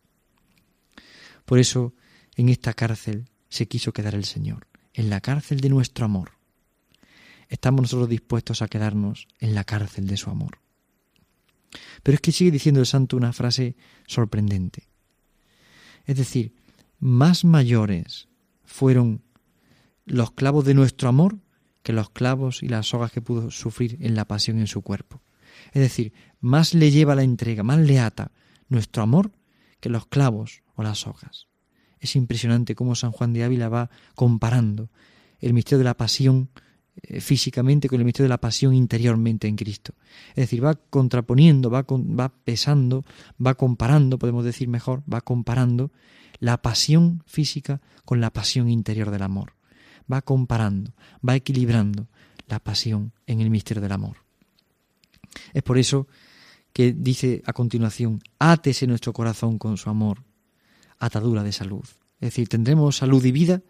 Por 1.45 1.59
eso, 1.59 1.95
en 2.35 2.49
esta 2.49 2.73
cárcel 2.73 3.29
se 3.49 3.69
quiso 3.69 3.93
quedar 3.93 4.15
el 4.15 4.25
Señor, 4.25 4.69
en 4.95 5.11
la 5.11 5.21
cárcel 5.21 5.61
de 5.61 5.69
nuestro 5.69 6.07
amor. 6.07 6.33
Estamos 7.49 7.83
nosotros 7.83 8.09
dispuestos 8.09 8.63
a 8.63 8.69
quedarnos 8.69 9.29
en 9.39 9.55
la 9.55 9.65
cárcel 9.65 10.07
de 10.07 10.17
su 10.17 10.31
amor. 10.31 10.61
Pero 12.03 12.15
es 12.15 12.21
que 12.21 12.33
sigue 12.33 12.51
diciendo 12.51 12.81
el 12.81 12.87
santo 12.87 13.17
una 13.17 13.33
frase 13.33 13.77
sorprendente. 14.07 14.89
Es 16.07 16.17
decir, 16.17 16.55
más 17.03 17.45
mayores 17.45 18.29
fueron 18.63 19.23
los 20.05 20.31
clavos 20.31 20.65
de 20.65 20.75
nuestro 20.75 21.09
amor 21.09 21.41
que 21.83 21.93
los 21.93 22.11
clavos 22.11 22.63
y 22.63 22.69
las 22.69 22.87
sogas 22.87 23.11
que 23.11 23.21
pudo 23.21 23.51
sufrir 23.51 23.99
en 24.01 24.15
la 24.15 24.25
pasión 24.25 24.61
en 24.61 24.69
su 24.69 24.83
cuerpo. 24.83 25.21
Es 25.73 25.83
decir, 25.83 26.13
más 26.41 26.75
le 26.75 26.93
lleva 26.93 27.17
la 27.17 27.25
entrega, 27.25 27.65
más 27.65 27.81
le 27.81 27.99
ata 27.99 28.31
nuestro 28.69 29.03
amor 29.03 29.33
que 29.81 29.89
los 29.89 30.07
clavos 30.07 30.63
o 30.77 30.85
las 30.85 31.01
sogas. 31.01 31.49
Es 31.99 32.15
impresionante 32.15 32.77
cómo 32.77 32.95
San 32.95 33.11
Juan 33.11 33.33
de 33.33 33.43
Ávila 33.43 33.69
va 33.69 33.91
comparando 34.15 34.89
el 35.41 35.55
misterio 35.55 35.79
de 35.79 35.85
la 35.85 35.97
pasión 35.97 36.51
eh, 37.03 37.21
físicamente 37.21 37.89
con 37.89 37.99
el 37.99 38.05
misterio 38.05 38.27
de 38.27 38.35
la 38.35 38.41
pasión 38.41 38.75
interiormente 38.75 39.49
en 39.49 39.57
Cristo. 39.57 39.95
Es 40.31 40.37
decir, 40.37 40.65
va 40.65 40.77
contraponiendo, 40.77 41.69
va, 41.69 41.85
va 41.85 42.29
pesando, 42.29 43.05
va 43.45 43.55
comparando, 43.55 44.21
podemos 44.21 44.45
decir 44.45 44.69
mejor, 44.69 45.03
va 45.13 45.21
comparando 45.21 45.91
la 46.43 46.61
pasión 46.61 47.23
física 47.25 47.81
con 48.05 48.21
la 48.21 48.33
pasión 48.33 48.69
interior 48.69 49.13
del 49.13 49.23
amor 49.23 49.55
va 50.13 50.23
comparando, 50.23 50.93
va 51.27 51.37
equilibrando 51.37 52.09
la 52.49 52.59
pasión 52.59 53.13
en 53.29 53.41
el 53.41 53.49
misterio 53.49 53.81
del 53.81 53.93
amor. 53.93 54.17
Es 55.53 55.63
por 55.63 55.79
eso 55.79 56.09
que 56.73 56.93
dice 56.93 57.45
a 57.47 57.53
continuación, 57.53 58.21
átese 58.41 58.89
nuestro 58.89 59.13
corazón 59.13 59.57
con 59.57 59.77
su 59.77 59.89
amor, 59.89 60.25
atadura 60.99 61.45
de 61.45 61.53
salud. 61.53 61.85
Es 62.19 62.35
decir, 62.35 62.49
tendremos 62.49 62.97
salud 62.97 63.25
y 63.25 63.31
vida 63.31 63.63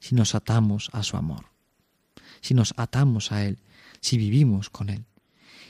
si 0.00 0.16
nos 0.16 0.34
atamos 0.34 0.90
a 0.92 1.04
su 1.04 1.16
amor, 1.16 1.44
si 2.40 2.54
nos 2.54 2.74
atamos 2.76 3.30
a 3.30 3.44
Él, 3.44 3.60
si 4.00 4.18
vivimos 4.18 4.68
con 4.68 4.88
Él. 4.88 5.04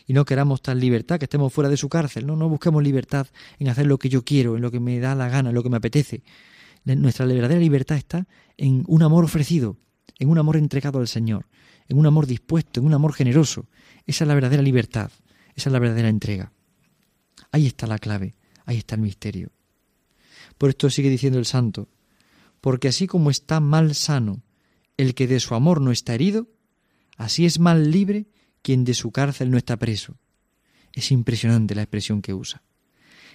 Y 0.07 0.13
no 0.13 0.25
queramos 0.25 0.63
tal 0.63 0.79
libertad 0.79 1.19
que 1.19 1.25
estemos 1.25 1.53
fuera 1.53 1.69
de 1.69 1.77
su 1.77 1.89
cárcel, 1.89 2.27
no, 2.27 2.37
no 2.37 2.49
busquemos 2.49 2.83
libertad 2.83 3.27
en 3.59 3.69
hacer 3.69 3.87
lo 3.87 3.99
que 3.99 4.09
yo 4.09 4.25
quiero, 4.25 4.57
en 4.57 4.63
lo 4.63 4.71
que 4.71 4.79
me 4.79 5.01
da 5.01 5.15
la 5.15 5.29
gana, 5.29 5.49
en 5.49 5.55
lo 5.55 5.63
que 5.63 5.71
me 5.71 5.79
apetece. 5.79 6.23
Nuestra 6.85 7.27
verdadera 7.27 7.61
libertad 7.61 7.97
está 7.97 8.27
en 8.57 8.85
un 8.87 9.03
amor 9.03 9.25
ofrecido, 9.25 9.77
en 10.19 10.29
un 10.29 10.39
amor 10.39 10.57
entregado 10.57 11.01
al 11.01 11.09
Señor, 11.09 11.47
en 11.89 11.99
un 11.99 12.07
amor 12.07 12.27
dispuesto, 12.27 12.79
en 12.79 12.87
un 12.87 12.95
amor 12.95 13.13
generoso. 13.13 13.67
Esa 14.07 14.23
es 14.23 14.29
la 14.29 14.35
verdadera 14.35 14.63
libertad, 14.63 15.11
esa 15.57 15.69
es 15.69 15.73
la 15.73 15.81
verdadera 15.81 16.09
entrega. 16.09 16.53
Ahí 17.51 17.67
está 17.67 17.89
la 17.89 17.99
clave, 17.99 18.37
ahí 18.65 18.77
está 18.77 18.95
el 18.95 19.01
misterio. 19.01 19.51
Por 20.59 20.71
esto 20.71 20.89
sigue 20.89 21.11
diciendo 21.11 21.41
el 21.41 21.47
santo, 21.47 21.89
porque 22.61 22.89
así 22.89 23.09
como 23.09 23.31
está 23.31 23.59
mal 23.59 23.95
sano 23.97 24.43
el 24.97 25.15
que 25.15 25.27
de 25.27 25.41
su 25.41 25.55
amor 25.55 25.81
no 25.81 25.91
está 25.91 26.15
herido, 26.15 26.49
así 27.17 27.45
es 27.45 27.59
mal 27.59 27.91
libre 27.91 28.27
quien 28.67 28.83
de 28.83 28.95
su 28.95 29.13
cárcel 29.13 29.53
no 29.53 29.59
está 29.59 29.77
preso. 29.77 30.19
Es 30.93 31.13
impresionante 31.13 31.77
la 31.77 31.83
expresión 31.83 32.21
que 32.21 32.35
usa. 32.35 32.65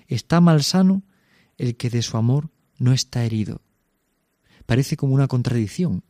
Está 0.09 0.41
mal 0.41 0.61
sano 0.61 1.03
el 1.57 1.77
que 1.77 1.89
de 1.89 2.01
su 2.01 2.17
amor 2.17 2.50
no 2.77 2.91
está 2.91 3.23
herido. 3.23 3.61
Parece 4.65 4.97
como 4.97 5.13
una 5.13 5.29
contradicción, 5.29 6.03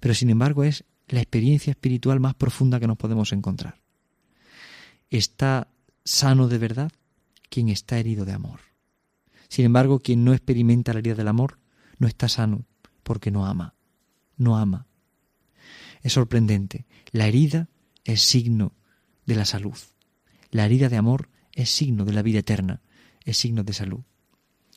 pero 0.00 0.14
sin 0.14 0.30
embargo 0.30 0.64
es 0.64 0.86
la 1.08 1.20
experiencia 1.20 1.72
espiritual 1.72 2.20
más 2.20 2.36
profunda 2.36 2.80
que 2.80 2.86
nos 2.86 2.96
podemos 2.96 3.34
encontrar. 3.34 3.82
Está 5.10 5.68
sano 6.02 6.48
de 6.48 6.56
verdad 6.56 6.90
quien 7.50 7.68
está 7.68 7.98
herido 7.98 8.24
de 8.24 8.32
amor. 8.32 8.60
Sin 9.50 9.66
embargo, 9.66 10.00
quien 10.00 10.24
no 10.24 10.32
experimenta 10.32 10.94
la 10.94 11.00
herida 11.00 11.16
del 11.16 11.28
amor 11.28 11.58
no 11.98 12.08
está 12.08 12.30
sano 12.30 12.64
porque 13.02 13.30
no 13.30 13.44
ama, 13.44 13.74
no 14.38 14.56
ama. 14.56 14.86
Es 16.00 16.14
sorprendente. 16.14 16.86
La 17.12 17.26
herida 17.26 17.68
es 18.08 18.22
signo 18.22 18.72
de 19.26 19.34
la 19.34 19.44
salud. 19.44 19.76
La 20.50 20.64
herida 20.64 20.88
de 20.88 20.96
amor 20.96 21.28
es 21.52 21.70
signo 21.70 22.06
de 22.06 22.14
la 22.14 22.22
vida 22.22 22.38
eterna, 22.38 22.80
es 23.24 23.36
signo 23.36 23.64
de 23.64 23.74
salud. 23.74 24.00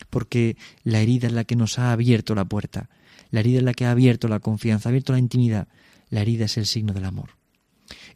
Porque 0.10 0.58
la 0.84 1.00
herida 1.00 1.28
es 1.28 1.34
la 1.34 1.46
que 1.46 1.56
nos 1.56 1.80
ha 1.80 1.94
abierto 1.94 2.36
la 2.36 2.44
puerta, 2.44 2.90
la 3.30 3.40
herida 3.40 3.60
es 3.60 3.64
la 3.64 3.74
que 3.74 3.86
ha 3.86 3.92
abierto 3.92 4.28
la 4.28 4.42
confianza, 4.42 4.90
ha 4.90 4.92
abierto 4.92 5.14
la 5.14 5.20
intimidad. 5.20 5.70
La 6.10 6.22
herida 6.22 6.46
es 6.46 6.58
el 6.58 6.66
signo 6.66 6.92
del 6.94 7.06
amor. 7.06 7.38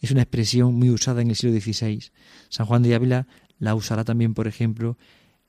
Es 0.02 0.12
una 0.12 0.22
expresión 0.22 0.76
muy 0.76 0.90
usada 0.90 1.22
en 1.22 1.30
el 1.30 1.38
siglo 1.38 1.58
XVI. 1.58 2.12
San 2.50 2.66
Juan 2.66 2.84
de 2.84 2.94
Ávila 2.94 3.28
la 3.58 3.74
usará 3.74 4.04
también, 4.04 4.34
por 4.34 4.48
ejemplo, 4.48 4.98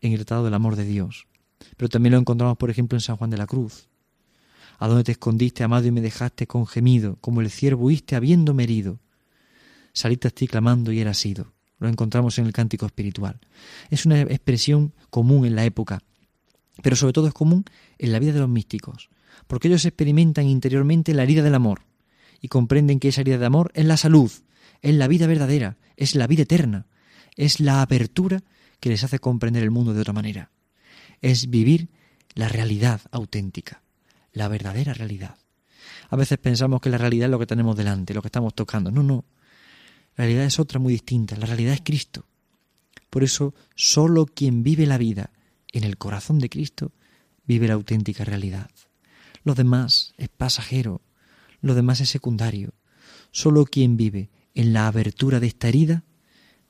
en 0.00 0.12
el 0.12 0.18
Tratado 0.18 0.44
del 0.44 0.54
Amor 0.54 0.76
de 0.76 0.84
Dios. 0.84 1.26
Pero 1.76 1.88
también 1.88 2.12
lo 2.12 2.20
encontramos, 2.20 2.56
por 2.56 2.70
ejemplo, 2.70 2.96
en 2.96 3.00
San 3.00 3.16
Juan 3.16 3.30
de 3.30 3.38
la 3.38 3.46
Cruz. 3.46 3.88
¿A 4.78 4.86
dónde 4.86 5.02
te 5.02 5.12
escondiste, 5.12 5.64
amado, 5.64 5.88
y 5.88 5.90
me 5.90 6.00
dejaste 6.00 6.46
con 6.46 6.68
gemido, 6.68 7.16
como 7.20 7.40
el 7.40 7.50
ciervo 7.50 7.86
huiste 7.86 8.14
habiéndome 8.14 8.62
herido? 8.62 9.00
Saliste 9.96 10.28
a 10.28 10.30
ti 10.30 10.46
clamando 10.46 10.92
y 10.92 11.00
era 11.00 11.14
sido. 11.14 11.54
Lo 11.78 11.88
encontramos 11.88 12.38
en 12.38 12.46
el 12.46 12.52
cántico 12.52 12.86
espiritual. 12.86 13.40
Es 13.90 14.06
una 14.06 14.20
expresión 14.20 14.94
común 15.10 15.46
en 15.46 15.56
la 15.56 15.64
época, 15.64 16.02
pero 16.82 16.96
sobre 16.96 17.12
todo 17.12 17.26
es 17.26 17.34
común 17.34 17.64
en 17.98 18.12
la 18.12 18.18
vida 18.18 18.32
de 18.32 18.40
los 18.40 18.48
místicos 18.48 19.10
porque 19.46 19.68
ellos 19.68 19.84
experimentan 19.84 20.46
interiormente 20.46 21.14
la 21.14 21.22
herida 21.22 21.42
del 21.42 21.54
amor 21.54 21.82
y 22.40 22.48
comprenden 22.48 23.00
que 23.00 23.08
esa 23.08 23.20
herida 23.20 23.38
de 23.38 23.46
amor 23.46 23.70
es 23.74 23.84
la 23.84 23.96
salud, 23.96 24.30
es 24.82 24.94
la 24.94 25.08
vida 25.08 25.26
verdadera, 25.26 25.76
es 25.96 26.14
la 26.14 26.26
vida 26.26 26.42
eterna, 26.42 26.86
es 27.36 27.60
la 27.60 27.82
apertura 27.82 28.42
que 28.80 28.90
les 28.90 29.04
hace 29.04 29.18
comprender 29.18 29.62
el 29.62 29.70
mundo 29.70 29.94
de 29.94 30.00
otra 30.00 30.12
manera, 30.12 30.50
es 31.20 31.48
vivir 31.48 31.88
la 32.34 32.48
realidad 32.48 33.00
auténtica, 33.10 33.82
la 34.32 34.48
verdadera 34.48 34.92
realidad. 34.92 35.36
A 36.10 36.16
veces 36.16 36.38
pensamos 36.38 36.80
que 36.80 36.90
la 36.90 36.98
realidad 36.98 37.26
es 37.26 37.30
lo 37.30 37.38
que 37.38 37.46
tenemos 37.46 37.76
delante, 37.76 38.12
lo 38.12 38.20
que 38.20 38.28
estamos 38.28 38.54
tocando. 38.54 38.90
No, 38.90 39.02
no. 39.02 39.24
La 40.16 40.24
realidad 40.24 40.46
es 40.46 40.58
otra 40.58 40.78
muy 40.78 40.92
distinta. 40.92 41.36
La 41.36 41.46
realidad 41.46 41.74
es 41.74 41.82
Cristo. 41.82 42.26
Por 43.10 43.22
eso, 43.22 43.54
solo 43.74 44.26
quien 44.26 44.62
vive 44.62 44.86
la 44.86 44.98
vida 44.98 45.30
en 45.72 45.84
el 45.84 45.98
corazón 45.98 46.38
de 46.38 46.48
Cristo 46.48 46.92
vive 47.46 47.68
la 47.68 47.74
auténtica 47.74 48.24
realidad. 48.24 48.70
Lo 49.44 49.54
demás 49.54 50.14
es 50.16 50.28
pasajero, 50.28 51.02
lo 51.60 51.74
demás 51.74 52.00
es 52.00 52.08
secundario. 52.08 52.74
Solo 53.30 53.64
quien 53.64 53.96
vive 53.96 54.30
en 54.54 54.72
la 54.72 54.86
abertura 54.86 55.38
de 55.38 55.46
esta 55.46 55.68
herida 55.68 56.04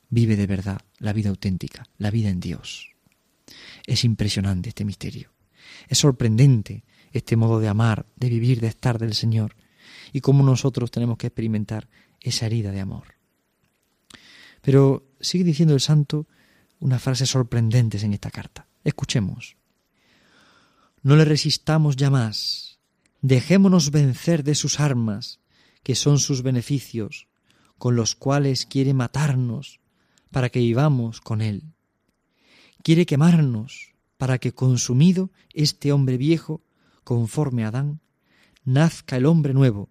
vive 0.09 0.35
de 0.35 0.47
verdad 0.47 0.81
la 0.99 1.13
vida 1.13 1.29
auténtica, 1.29 1.85
la 1.97 2.11
vida 2.11 2.29
en 2.29 2.39
Dios. 2.39 2.91
Es 3.85 4.03
impresionante 4.03 4.69
este 4.69 4.85
misterio. 4.85 5.31
Es 5.87 5.99
sorprendente 5.99 6.83
este 7.11 7.35
modo 7.35 7.59
de 7.59 7.67
amar, 7.67 8.05
de 8.15 8.29
vivir, 8.29 8.59
de 8.59 8.67
estar 8.67 8.99
del 8.99 9.13
Señor 9.13 9.55
y 10.11 10.21
cómo 10.21 10.43
nosotros 10.43 10.91
tenemos 10.91 11.17
que 11.17 11.27
experimentar 11.27 11.87
esa 12.19 12.45
herida 12.45 12.71
de 12.71 12.81
amor. 12.81 13.16
Pero 14.61 15.05
sigue 15.19 15.43
diciendo 15.43 15.73
el 15.73 15.81
santo 15.81 16.27
unas 16.79 17.01
frases 17.01 17.29
sorprendentes 17.29 18.03
en 18.03 18.13
esta 18.13 18.31
carta. 18.31 18.67
Escuchemos. 18.83 19.57
No 21.01 21.15
le 21.15 21.25
resistamos 21.25 21.95
ya 21.95 22.09
más, 22.09 22.67
Dejémonos 23.21 23.91
vencer 23.91 24.43
de 24.43 24.55
sus 24.55 24.79
armas, 24.79 25.39
que 25.83 25.95
son 25.95 26.19
sus 26.19 26.43
beneficios, 26.43 27.27
con 27.77 27.95
los 27.95 28.15
cuales 28.15 28.65
quiere 28.65 28.93
matarnos, 28.93 29.79
para 30.31 30.49
que 30.49 30.59
vivamos 30.59 31.19
con 31.21 31.41
él. 31.41 31.63
Quiere 32.83 33.05
quemarnos, 33.05 33.95
para 34.17 34.37
que 34.37 34.53
consumido 34.53 35.31
este 35.53 35.91
hombre 35.91 36.17
viejo, 36.17 36.61
conforme 37.03 37.65
a 37.65 37.69
Adán, 37.69 38.01
nazca 38.63 39.17
el 39.17 39.25
hombre 39.25 39.53
nuevo, 39.53 39.89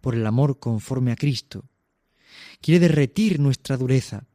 por 0.00 0.14
el 0.14 0.26
amor 0.26 0.58
conforme 0.58 1.12
a 1.12 1.16
Cristo. 1.16 1.64
Quiere 2.66 2.80
derretir 2.80 3.38
nuestra 3.38 3.76
dureza, 3.76 4.26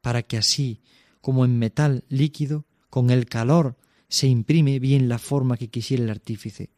para 0.00 0.22
que 0.22 0.38
así, 0.38 0.80
como 1.20 1.44
en 1.44 1.58
metal 1.58 2.04
líquido, 2.08 2.64
con 2.88 3.10
el 3.10 3.26
calor 3.26 3.76
se 4.08 4.28
imprime 4.28 4.78
bien 4.78 5.10
la 5.10 5.18
forma 5.18 5.58
que 5.58 5.68
quisiera 5.68 6.04
el 6.04 6.08
artífice 6.08 6.70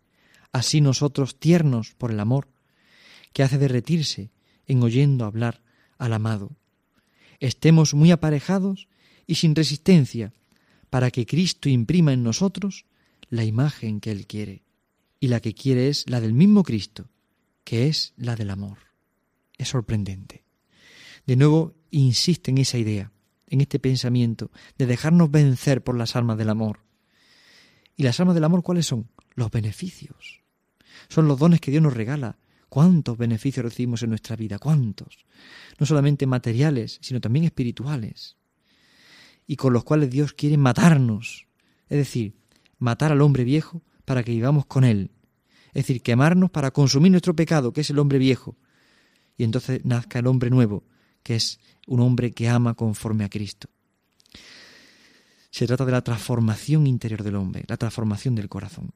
así 0.53 0.81
nosotros 0.81 1.39
tiernos 1.39 1.95
por 1.95 2.11
el 2.11 2.19
amor, 2.19 2.49
que 3.33 3.43
hace 3.45 3.59
derretirse 3.59 4.33
en 4.67 4.83
oyendo 4.83 5.25
hablar 5.25 5.63
al 5.99 6.13
amado. 6.13 6.57
Estemos 7.39 7.95
muy 7.95 8.11
aparejados 8.11 8.89
y 9.27 9.37
sin 9.37 9.55
resistencia, 9.55 10.33
para 10.91 11.13
que 11.13 11.27
Cristo 11.27 11.69
imprima 11.69 12.13
en 12.13 12.25
nosotros 12.25 12.87
la 13.29 13.45
imagen 13.45 14.01
que 14.01 14.11
Él 14.11 14.27
quiere. 14.27 14.65
Y 15.21 15.29
la 15.29 15.41
que 15.41 15.55
quiere 15.55 15.89
es 15.89 16.09
la 16.09 16.21
del 16.21 16.33
mismo 16.33 16.65
Cristo, 16.65 17.09
que 17.63 17.87
es 17.87 18.15
la 18.17 18.35
del 18.37 18.51
amor. 18.51 18.79
es 19.59 19.69
sorprendente. 19.69 20.48
De 21.29 21.37
nuevo 21.37 21.75
insiste 21.91 22.51
en 22.51 22.57
esa 22.57 22.79
idea, 22.79 23.13
en 23.49 23.61
este 23.61 23.79
pensamiento 23.79 24.51
de 24.79 24.87
dejarnos 24.87 25.31
vencer 25.31 25.85
por 25.85 25.95
las 25.95 26.17
almas 26.17 26.39
del 26.39 26.49
amor. 26.49 26.81
¿Y 27.97 28.05
las 28.05 28.19
almas 28.19 28.35
del 28.35 28.45
amor 28.45 28.63
cuáles 28.63 28.87
son? 28.87 29.11
Los 29.35 29.51
beneficios. 29.51 30.41
Son 31.11 31.29
los 31.29 31.39
dones 31.39 31.61
que 31.61 31.71
Dios 31.71 31.83
nos 31.83 31.93
regala. 31.93 32.39
¿Cuántos 32.71 33.19
beneficios 33.19 33.63
recibimos 33.63 34.03
en 34.03 34.09
nuestra 34.09 34.37
vida? 34.37 34.59
¿Cuántos? 34.59 35.27
No 35.79 35.85
solamente 35.85 36.27
materiales, 36.27 36.99
sino 37.03 37.21
también 37.21 37.45
espirituales. 37.45 38.39
Y 39.47 39.57
con 39.57 39.75
los 39.75 39.85
cuales 39.85 40.09
Dios 40.09 40.33
quiere 40.33 40.57
matarnos. 40.57 41.47
Es 41.91 41.99
decir, 41.99 42.37
matar 42.79 43.13
al 43.13 43.21
hombre 43.21 43.45
viejo 43.45 43.83
para 44.07 44.23
que 44.23 44.33
vivamos 44.33 44.65
con 44.65 44.83
él. 44.83 45.11
Es 45.75 45.85
decir, 45.85 46.01
quemarnos 46.01 46.51
para 46.51 46.71
consumir 46.71 47.11
nuestro 47.11 47.37
pecado, 47.37 47.75
que 47.75 47.83
es 47.83 47.91
el 47.91 47.99
hombre 47.99 48.17
viejo. 48.17 48.57
Y 49.37 49.45
entonces 49.45 49.85
nazca 49.85 50.21
el 50.21 50.27
hombre 50.27 50.49
nuevo, 50.49 50.85
que 51.23 51.37
es 51.37 51.61
un 51.87 52.01
hombre 52.01 52.33
que 52.33 52.49
ama 52.49 52.75
conforme 52.75 53.25
a 53.25 53.29
Cristo. 53.29 53.69
Se 55.51 55.67
trata 55.67 55.85
de 55.85 55.93
la 55.93 56.03
transformación 56.03 56.87
interior 56.87 57.23
del 57.23 57.37
hombre, 57.37 57.65
la 57.67 57.77
transformación 57.77 58.35
del 58.35 58.49
corazón. 58.49 58.93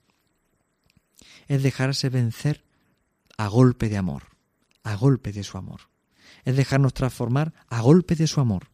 Es 1.48 1.62
dejarse 1.62 2.08
vencer 2.08 2.64
a 3.36 3.48
golpe 3.48 3.88
de 3.88 3.96
amor, 3.96 4.24
a 4.82 4.94
golpe 4.94 5.32
de 5.32 5.42
su 5.42 5.58
amor. 5.58 5.80
Es 6.44 6.56
dejarnos 6.56 6.94
transformar 6.94 7.52
a 7.68 7.80
golpe 7.80 8.14
de 8.14 8.26
su 8.26 8.40
amor, 8.40 8.68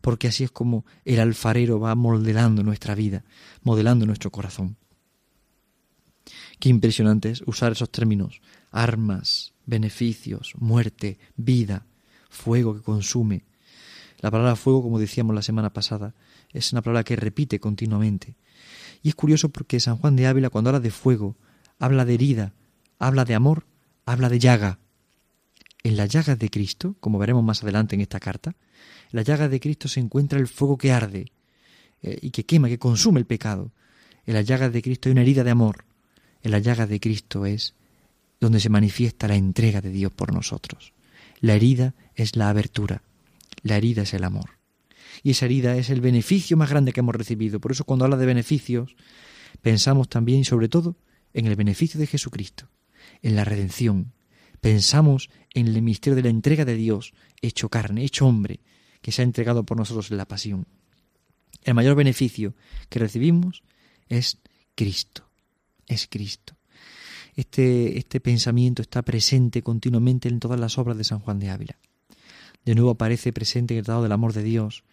porque 0.00 0.28
así 0.28 0.44
es 0.44 0.50
como 0.50 0.84
el 1.04 1.20
alfarero 1.20 1.80
va 1.80 1.94
modelando 1.94 2.62
nuestra 2.62 2.94
vida, 2.94 3.24
modelando 3.62 4.06
nuestro 4.06 4.30
corazón. 4.30 4.76
Qué 6.58 6.68
impresionante 6.68 7.30
es 7.30 7.42
usar 7.46 7.72
esos 7.72 7.90
términos, 7.90 8.40
armas, 8.70 9.52
beneficios, 9.66 10.52
muerte, 10.58 11.18
vida, 11.36 11.86
fuego 12.34 12.74
que 12.74 12.82
consume. 12.82 13.44
La 14.20 14.30
palabra 14.30 14.56
fuego, 14.56 14.82
como 14.82 14.98
decíamos 14.98 15.34
la 15.34 15.42
semana 15.42 15.72
pasada, 15.72 16.14
es 16.52 16.72
una 16.72 16.82
palabra 16.82 17.04
que 17.04 17.16
repite 17.16 17.58
continuamente. 17.60 18.36
Y 19.02 19.08
es 19.08 19.14
curioso 19.14 19.48
porque 19.48 19.80
San 19.80 19.96
Juan 19.96 20.16
de 20.16 20.26
Ávila, 20.26 20.50
cuando 20.50 20.70
habla 20.70 20.80
de 20.80 20.90
fuego, 20.90 21.36
habla 21.78 22.04
de 22.04 22.14
herida, 22.14 22.52
habla 22.98 23.24
de 23.24 23.34
amor, 23.34 23.66
habla 24.06 24.28
de 24.28 24.38
llaga. 24.38 24.78
En 25.82 25.96
las 25.96 26.08
llagas 26.08 26.38
de 26.38 26.48
Cristo, 26.48 26.96
como 27.00 27.18
veremos 27.18 27.44
más 27.44 27.62
adelante 27.62 27.94
en 27.94 28.00
esta 28.00 28.20
carta, 28.20 28.50
en 28.50 29.16
las 29.18 29.26
llagas 29.26 29.50
de 29.50 29.60
Cristo 29.60 29.88
se 29.88 30.00
encuentra 30.00 30.38
el 30.38 30.48
fuego 30.48 30.78
que 30.78 30.92
arde 30.92 31.32
eh, 32.02 32.18
y 32.22 32.30
que 32.30 32.46
quema, 32.46 32.68
que 32.68 32.78
consume 32.78 33.20
el 33.20 33.26
pecado. 33.26 33.72
En 34.26 34.34
las 34.34 34.46
llagas 34.46 34.72
de 34.72 34.80
Cristo 34.82 35.08
hay 35.08 35.12
una 35.12 35.22
herida 35.22 35.44
de 35.44 35.50
amor. 35.50 35.84
En 36.42 36.50
las 36.50 36.62
llagas 36.62 36.88
de 36.88 37.00
Cristo 37.00 37.44
es 37.44 37.74
donde 38.40 38.60
se 38.60 38.70
manifiesta 38.70 39.28
la 39.28 39.36
entrega 39.36 39.80
de 39.80 39.90
Dios 39.90 40.12
por 40.12 40.32
nosotros. 40.32 40.94
La 41.44 41.56
herida 41.56 41.94
es 42.14 42.36
la 42.36 42.48
abertura, 42.48 43.02
la 43.60 43.76
herida 43.76 44.00
es 44.00 44.14
el 44.14 44.24
amor. 44.24 44.52
Y 45.22 45.32
esa 45.32 45.44
herida 45.44 45.76
es 45.76 45.90
el 45.90 46.00
beneficio 46.00 46.56
más 46.56 46.70
grande 46.70 46.94
que 46.94 47.00
hemos 47.00 47.14
recibido. 47.14 47.60
Por 47.60 47.70
eso 47.70 47.84
cuando 47.84 48.06
habla 48.06 48.16
de 48.16 48.24
beneficios, 48.24 48.96
pensamos 49.60 50.08
también 50.08 50.40
y 50.40 50.44
sobre 50.46 50.70
todo 50.70 50.96
en 51.34 51.44
el 51.44 51.54
beneficio 51.54 52.00
de 52.00 52.06
Jesucristo, 52.06 52.70
en 53.20 53.36
la 53.36 53.44
redención. 53.44 54.14
Pensamos 54.62 55.28
en 55.52 55.68
el 55.68 55.82
misterio 55.82 56.16
de 56.16 56.22
la 56.22 56.30
entrega 56.30 56.64
de 56.64 56.76
Dios, 56.76 57.12
hecho 57.42 57.68
carne, 57.68 58.04
hecho 58.04 58.26
hombre, 58.26 58.60
que 59.02 59.12
se 59.12 59.20
ha 59.20 59.26
entregado 59.26 59.64
por 59.64 59.76
nosotros 59.76 60.10
en 60.10 60.16
la 60.16 60.26
pasión. 60.26 60.66
El 61.62 61.74
mayor 61.74 61.94
beneficio 61.94 62.54
que 62.88 63.00
recibimos 63.00 63.64
es 64.08 64.38
Cristo, 64.74 65.28
es 65.88 66.06
Cristo. 66.06 66.56
Este, 67.36 67.98
este 67.98 68.20
pensamiento 68.20 68.82
está 68.82 69.02
presente 69.02 69.62
continuamente 69.62 70.28
en 70.28 70.40
todas 70.40 70.60
las 70.60 70.78
obras 70.78 70.96
de 70.96 71.04
San 71.04 71.18
Juan 71.18 71.38
de 71.38 71.50
Ávila. 71.50 71.78
De 72.64 72.74
nuevo 72.74 72.90
aparece 72.90 73.32
presente 73.32 73.74
en 73.74 73.78
el 73.78 73.84
Tratado 73.84 74.04
del 74.04 74.12
Amor 74.12 74.32
de 74.32 74.42
Dios, 74.42 74.84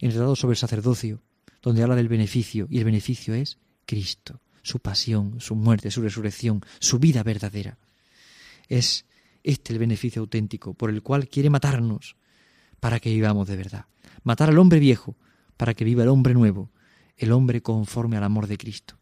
en 0.00 0.08
el 0.08 0.14
Tratado 0.14 0.36
sobre 0.36 0.52
el 0.52 0.58
Sacerdocio, 0.58 1.22
donde 1.62 1.82
habla 1.82 1.96
del 1.96 2.08
beneficio, 2.08 2.66
y 2.70 2.78
el 2.78 2.84
beneficio 2.84 3.34
es 3.34 3.58
Cristo, 3.86 4.40
su 4.62 4.80
pasión, 4.80 5.40
su 5.40 5.56
muerte, 5.56 5.90
su 5.90 6.02
resurrección, 6.02 6.62
su 6.78 6.98
vida 6.98 7.22
verdadera. 7.22 7.78
Es 8.68 9.06
este 9.42 9.72
el 9.72 9.78
beneficio 9.78 10.20
auténtico 10.20 10.74
por 10.74 10.90
el 10.90 11.02
cual 11.02 11.28
quiere 11.28 11.50
matarnos 11.50 12.16
para 12.80 13.00
que 13.00 13.10
vivamos 13.10 13.48
de 13.48 13.56
verdad. 13.56 13.86
Matar 14.22 14.50
al 14.50 14.58
hombre 14.58 14.78
viejo 14.78 15.16
para 15.56 15.74
que 15.74 15.84
viva 15.84 16.02
el 16.02 16.10
hombre 16.10 16.34
nuevo, 16.34 16.70
el 17.16 17.32
hombre 17.32 17.62
conforme 17.62 18.16
al 18.16 18.24
amor 18.24 18.46
de 18.46 18.58
Cristo. 18.58 18.98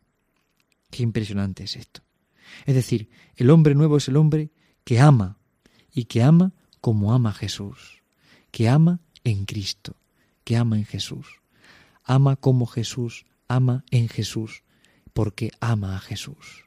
Qué 0.91 1.03
impresionante 1.03 1.65
es 1.65 1.77
esto. 1.77 2.06
Es 2.65 2.75
decir, 2.75 3.09
el 3.37 3.51
hombre 3.51 3.75
nuevo 3.75 3.97
es 3.97 4.09
el 4.09 4.17
hombre 4.17 4.51
que 4.85 5.01
ama 5.01 5.39
y 5.93 6.05
que 6.05 6.23
ama 6.23 6.53
como 6.81 7.13
ama 7.13 7.33
Jesús, 7.33 8.03
que 8.51 8.69
ama 8.69 9.01
en 9.25 9.45
Cristo, 9.45 9.97
que 10.45 10.57
ama 10.57 10.77
en 10.77 10.85
Jesús. 10.85 11.27
Ama 12.05 12.37
como 12.37 12.67
Jesús, 12.67 13.27
ama 13.49 13.85
en 13.91 14.09
Jesús, 14.09 14.63
porque 15.13 15.51
ama 15.61 15.97
a 15.97 16.01
Jesús. 16.01 16.67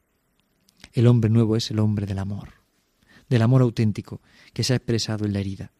El 0.91 1.07
hombre 1.07 1.29
nuevo 1.29 1.55
es 1.55 1.71
el 1.71 1.79
hombre 1.79 2.05
del 2.05 2.19
amor, 2.19 2.49
del 3.29 3.41
amor 3.41 3.61
auténtico 3.61 4.21
que 4.53 4.63
se 4.63 4.73
ha 4.73 4.77
expresado 4.77 5.25
en 5.25 5.33
la 5.33 5.39
herida. 5.39 5.71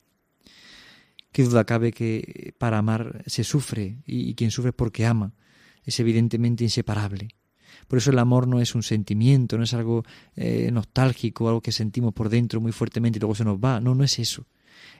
Qué 1.32 1.44
duda 1.44 1.66
cabe 1.66 1.92
que 1.92 2.54
para 2.58 2.78
amar 2.78 3.24
se 3.28 3.44
sufre 3.44 3.98
y 4.06 4.34
quien 4.36 4.52
sufre 4.52 4.74
porque 4.74 5.06
ama 5.06 5.34
es 5.84 6.00
evidentemente 6.00 6.64
inseparable. 6.64 7.30
Por 7.90 7.98
eso 7.98 8.12
el 8.12 8.20
amor 8.20 8.48
no 8.48 8.62
es 8.62 8.76
un 8.76 8.84
sentimiento, 8.84 9.58
no 9.58 9.64
es 9.64 9.74
algo 9.74 10.06
eh, 10.36 10.70
nostálgico, 10.72 11.48
algo 11.48 11.60
que 11.60 11.72
sentimos 11.72 12.14
por 12.14 12.30
dentro 12.30 12.62
muy 12.62 12.72
fuertemente 12.72 13.18
y 13.18 13.20
luego 13.20 13.34
se 13.34 13.44
nos 13.44 13.58
va. 13.58 13.82
No, 13.82 13.96
no 13.96 14.04
es 14.04 14.20
eso. 14.20 14.46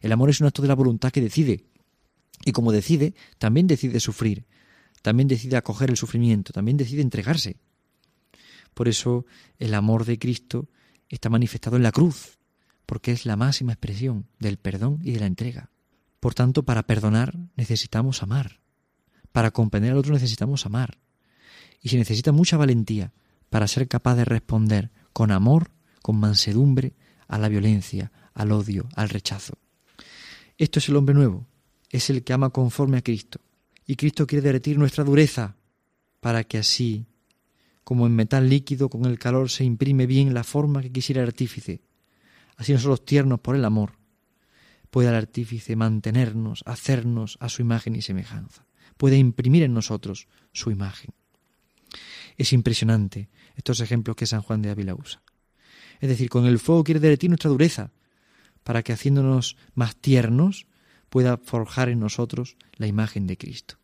El 0.02 0.12
amor 0.12 0.32
es 0.32 0.42
un 0.42 0.48
acto 0.48 0.64
de 0.64 0.68
la 0.68 0.74
voluntad 0.74 1.12
que 1.12 1.22
decide. 1.22 1.66
Y 2.44 2.52
como 2.52 2.72
decide, 2.72 3.14
también 3.38 3.68
decide 3.68 4.00
sufrir, 4.00 4.48
también 5.04 5.28
decide 5.28 5.56
acoger 5.56 5.92
el 5.92 5.98
sufrimiento, 5.98 6.52
también 6.52 6.78
decide 6.78 7.04
entregarse. 7.04 7.58
Por 8.74 8.88
eso 8.88 9.28
el 9.60 9.76
amor 9.76 10.04
de 10.04 10.18
Cristo 10.18 10.68
está 11.10 11.30
manifestado 11.30 11.78
en 11.78 11.84
la 11.84 11.92
cruz, 11.92 12.40
porque 12.88 13.12
es 13.12 13.28
la 13.28 13.36
máxima 13.36 13.74
expresión 13.74 14.26
del 14.40 14.58
perdón 14.58 14.98
y 15.04 15.12
de 15.12 15.20
la 15.20 15.28
entrega. 15.28 15.70
Por 16.20 16.34
tanto, 16.34 16.64
para 16.64 16.82
perdonar 16.88 17.38
necesitamos 17.56 18.24
amar. 18.24 18.62
Para 19.32 19.52
comprender 19.52 19.92
al 19.92 20.00
otro 20.00 20.14
necesitamos 20.14 20.66
amar 20.66 20.98
y 21.82 21.90
se 21.90 21.98
necesita 21.98 22.32
mucha 22.32 22.58
valentía 22.58 23.14
para 23.50 23.68
ser 23.68 23.88
capaz 23.88 24.16
de 24.16 24.26
responder 24.26 24.92
con 25.14 25.32
amor, 25.32 25.72
con 26.02 26.20
mansedumbre 26.20 26.94
a 27.28 27.38
la 27.38 27.50
violencia, 27.50 28.12
al 28.34 28.52
odio, 28.52 28.88
al 28.96 29.10
rechazo. 29.10 29.58
Esto 30.58 30.80
es 30.80 30.90
el 30.90 30.96
hombre 30.96 31.16
nuevo, 31.16 31.48
es 31.90 32.10
el 32.10 32.24
que 32.24 32.34
ama 32.34 32.50
conforme 32.50 32.98
a 32.98 33.02
Cristo. 33.02 33.40
Y 33.86 33.96
Cristo 33.96 34.28
quiere 34.28 34.44
derretir 34.44 34.78
nuestra 34.78 35.04
dureza 35.04 35.56
para 36.20 36.44
que 36.44 36.58
así, 36.58 37.08
como 37.84 38.06
en 38.06 38.16
metal 38.16 38.50
líquido, 38.50 38.90
con 38.90 39.06
el 39.06 39.18
calor 39.18 39.50
se 39.50 39.64
imprime 39.64 40.06
bien 40.06 40.34
la 40.34 40.44
forma 40.44 40.82
que 40.82 40.92
quisiera 40.92 41.22
el 41.22 41.28
artífice. 41.28 41.82
Así 42.58 42.74
nosotros 42.74 43.06
tiernos 43.06 43.40
por 43.40 43.56
el 43.56 43.66
amor, 43.66 43.94
puede 44.90 45.10
el 45.10 45.16
artífice 45.16 45.76
mantenernos, 45.76 46.64
hacernos 46.66 47.38
a 47.40 47.50
su 47.50 47.62
imagen 47.62 47.96
y 47.96 48.02
semejanza. 48.02 48.66
Puede 48.98 49.18
imprimir 49.18 49.64
en 49.64 49.74
nosotros 49.74 50.28
su 50.52 50.72
imagen. 50.72 51.12
Es 52.40 52.54
impresionante 52.54 53.30
estos 53.58 53.82
ejemplos 53.82 54.16
que 54.16 54.26
San 54.26 54.42
Juan 54.42 54.62
de 54.62 54.70
Ávila 54.70 54.96
usa. 54.96 55.22
Es 56.00 56.08
decir, 56.08 56.30
con 56.30 56.46
el 56.46 56.58
fuego 56.58 56.86
quiere 56.86 57.02
derretir 57.02 57.30
nuestra 57.30 57.52
dureza, 57.52 57.92
para 58.64 58.82
que 58.82 58.94
haciéndonos 58.94 59.58
más 59.76 59.98
tiernos 59.98 60.66
pueda 61.10 61.38
forjar 61.38 61.90
en 61.90 62.00
nosotros 62.00 62.56
la 62.78 62.88
imagen 62.88 63.28
de 63.28 63.38
Cristo. 63.38 63.76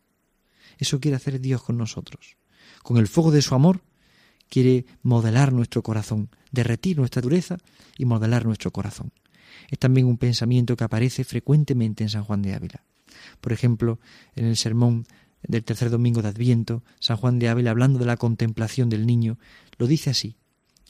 Eso 0.78 1.00
quiere 1.00 1.16
hacer 1.16 1.38
Dios 1.38 1.62
con 1.62 1.76
nosotros. 1.76 2.38
Con 2.82 2.96
el 2.96 3.08
fuego 3.08 3.30
de 3.30 3.42
su 3.42 3.54
amor 3.54 3.82
quiere 4.48 4.86
modelar 5.02 5.52
nuestro 5.52 5.82
corazón, 5.82 6.30
derretir 6.50 6.96
nuestra 6.96 7.20
dureza 7.20 7.58
y 7.98 8.06
modelar 8.06 8.46
nuestro 8.46 8.70
corazón. 8.70 9.12
Es 9.68 9.78
también 9.78 10.06
un 10.06 10.16
pensamiento 10.16 10.76
que 10.76 10.84
aparece 10.84 11.24
frecuentemente 11.24 12.04
en 12.04 12.08
San 12.08 12.24
Juan 12.24 12.40
de 12.40 12.54
Ávila. 12.54 12.84
Por 13.40 13.52
ejemplo, 13.52 14.00
en 14.34 14.46
el 14.46 14.56
sermón 14.56 15.06
del 15.46 15.64
tercer 15.64 15.90
domingo 15.90 16.22
de 16.22 16.28
Adviento, 16.28 16.82
San 16.98 17.16
Juan 17.16 17.38
de 17.38 17.48
Ávila, 17.48 17.70
hablando 17.70 17.98
de 17.98 18.06
la 18.06 18.16
contemplación 18.16 18.88
del 18.88 19.06
niño, 19.06 19.38
lo 19.78 19.86
dice 19.86 20.10
así: 20.10 20.36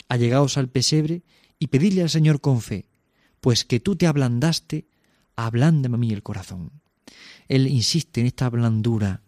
Allegaos 0.09 0.57
al 0.57 0.69
pesebre 0.69 1.23
y 1.59 1.69
pedidle 1.69 2.03
al 2.03 2.11
Señor 2.11 2.41
con 2.41 2.61
fe, 2.61 2.87
pues 3.41 3.65
que 3.65 3.81
tú 3.81 3.97
te 3.97 4.07
ablandaste, 4.07 4.87
ablándame 5.37 5.97
a 5.97 5.99
mí 5.99 6.13
el 6.13 6.23
corazón. 6.23 6.73
Él 7.49 7.67
insiste 7.67 8.21
en 8.21 8.27
esta 8.27 8.51
blandura, 8.51 9.23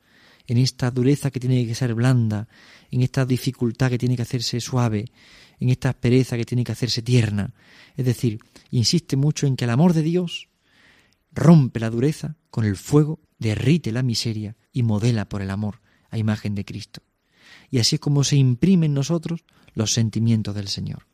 en 0.47 0.59
esta 0.59 0.91
dureza 0.91 1.31
que 1.31 1.41
tiene 1.41 1.67
que 1.67 1.75
ser 1.75 1.95
blanda, 1.95 2.49
en 2.91 3.03
esta 3.03 3.25
dificultad 3.25 3.91
que 3.91 3.99
tiene 3.99 4.17
que 4.17 4.23
hacerse 4.23 4.61
suave, 4.61 5.05
en 5.61 5.69
esta 5.69 5.91
aspereza 5.91 6.37
que 6.37 6.45
tiene 6.45 6.65
que 6.65 6.73
hacerse 6.73 7.03
tierna. 7.03 7.53
Es 7.97 8.07
decir, 8.07 8.41
insiste 8.71 9.17
mucho 9.17 9.47
en 9.47 9.57
que 9.57 9.65
el 9.65 9.71
amor 9.71 9.93
de 9.93 10.03
Dios 10.03 10.48
rompe 11.33 11.81
la 11.81 11.91
dureza 11.91 12.37
con 12.51 12.65
el 12.65 12.77
fuego, 12.77 13.21
derrite 13.39 13.93
la 13.93 14.03
miseria 14.03 14.57
y 14.73 14.83
modela 14.83 15.29
por 15.29 15.43
el 15.43 15.51
amor 15.51 15.81
a 16.11 16.19
imagen 16.19 16.55
de 16.55 16.65
Cristo. 16.65 17.03
Y 17.71 17.79
así 17.79 17.97
es 17.97 18.01
como 18.01 18.25
se 18.25 18.37
imprimen 18.37 18.91
en 18.91 18.95
nosotros 18.95 19.45
los 19.75 19.93
sentimientos 19.93 20.55
del 20.55 20.69
Señor. 20.69 21.07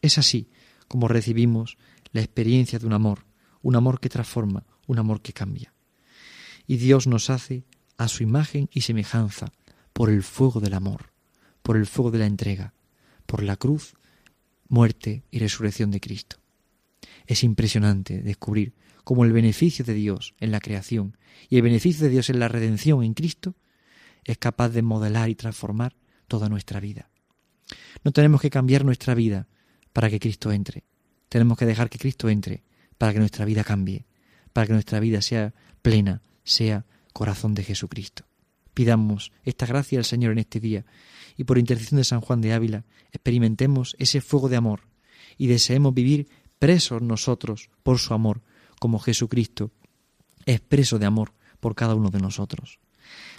Es 0.00 0.18
así 0.18 0.50
como 0.88 1.08
recibimos 1.08 1.78
la 2.12 2.20
experiencia 2.20 2.78
de 2.78 2.86
un 2.86 2.92
amor, 2.92 3.24
un 3.62 3.76
amor 3.76 4.00
que 4.00 4.08
transforma, 4.08 4.66
un 4.86 4.98
amor 4.98 5.22
que 5.22 5.32
cambia. 5.32 5.72
Y 6.66 6.76
Dios 6.76 7.06
nos 7.06 7.30
hace 7.30 7.64
a 7.96 8.08
su 8.08 8.22
imagen 8.22 8.68
y 8.72 8.82
semejanza 8.82 9.52
por 9.92 10.10
el 10.10 10.22
fuego 10.22 10.60
del 10.60 10.74
amor, 10.74 11.12
por 11.62 11.76
el 11.76 11.86
fuego 11.86 12.10
de 12.10 12.18
la 12.18 12.26
entrega, 12.26 12.74
por 13.26 13.42
la 13.42 13.56
cruz, 13.56 13.94
muerte 14.68 15.24
y 15.30 15.38
resurrección 15.38 15.90
de 15.90 16.00
Cristo. 16.00 16.41
Es 17.26 17.44
impresionante 17.44 18.22
descubrir 18.22 18.74
cómo 19.04 19.24
el 19.24 19.32
beneficio 19.32 19.84
de 19.84 19.94
Dios 19.94 20.34
en 20.38 20.52
la 20.52 20.60
creación 20.60 21.16
y 21.48 21.56
el 21.56 21.62
beneficio 21.62 22.04
de 22.04 22.10
Dios 22.10 22.30
en 22.30 22.38
la 22.38 22.48
redención 22.48 23.02
en 23.02 23.14
Cristo 23.14 23.54
es 24.24 24.38
capaz 24.38 24.70
de 24.70 24.82
modelar 24.82 25.28
y 25.28 25.34
transformar 25.34 25.96
toda 26.28 26.48
nuestra 26.48 26.80
vida. 26.80 27.10
No 28.04 28.12
tenemos 28.12 28.40
que 28.40 28.50
cambiar 28.50 28.84
nuestra 28.84 29.14
vida 29.14 29.48
para 29.92 30.10
que 30.10 30.20
Cristo 30.20 30.52
entre. 30.52 30.84
Tenemos 31.28 31.58
que 31.58 31.66
dejar 31.66 31.90
que 31.90 31.98
Cristo 31.98 32.28
entre 32.28 32.62
para 32.98 33.12
que 33.12 33.18
nuestra 33.18 33.44
vida 33.44 33.64
cambie, 33.64 34.06
para 34.52 34.66
que 34.66 34.74
nuestra 34.74 35.00
vida 35.00 35.22
sea 35.22 35.54
plena, 35.82 36.22
sea 36.44 36.86
corazón 37.12 37.54
de 37.54 37.64
Jesucristo. 37.64 38.24
Pidamos 38.74 39.32
esta 39.42 39.66
gracia 39.66 39.98
al 39.98 40.04
Señor 40.04 40.32
en 40.32 40.38
este 40.38 40.60
día 40.60 40.84
y 41.36 41.44
por 41.44 41.58
intercesión 41.58 41.98
de 41.98 42.04
San 42.04 42.20
Juan 42.20 42.40
de 42.40 42.52
Ávila 42.52 42.84
experimentemos 43.10 43.96
ese 43.98 44.20
fuego 44.20 44.48
de 44.48 44.56
amor 44.56 44.88
y 45.36 45.46
deseemos 45.46 45.94
vivir 45.94 46.28
presos 46.62 47.02
nosotros 47.02 47.70
por 47.82 47.98
su 47.98 48.14
amor, 48.14 48.40
como 48.78 49.00
Jesucristo 49.00 49.72
es 50.46 50.60
preso 50.60 51.00
de 51.00 51.06
amor 51.06 51.32
por 51.58 51.74
cada 51.74 51.96
uno 51.96 52.10
de 52.10 52.20
nosotros. 52.20 52.78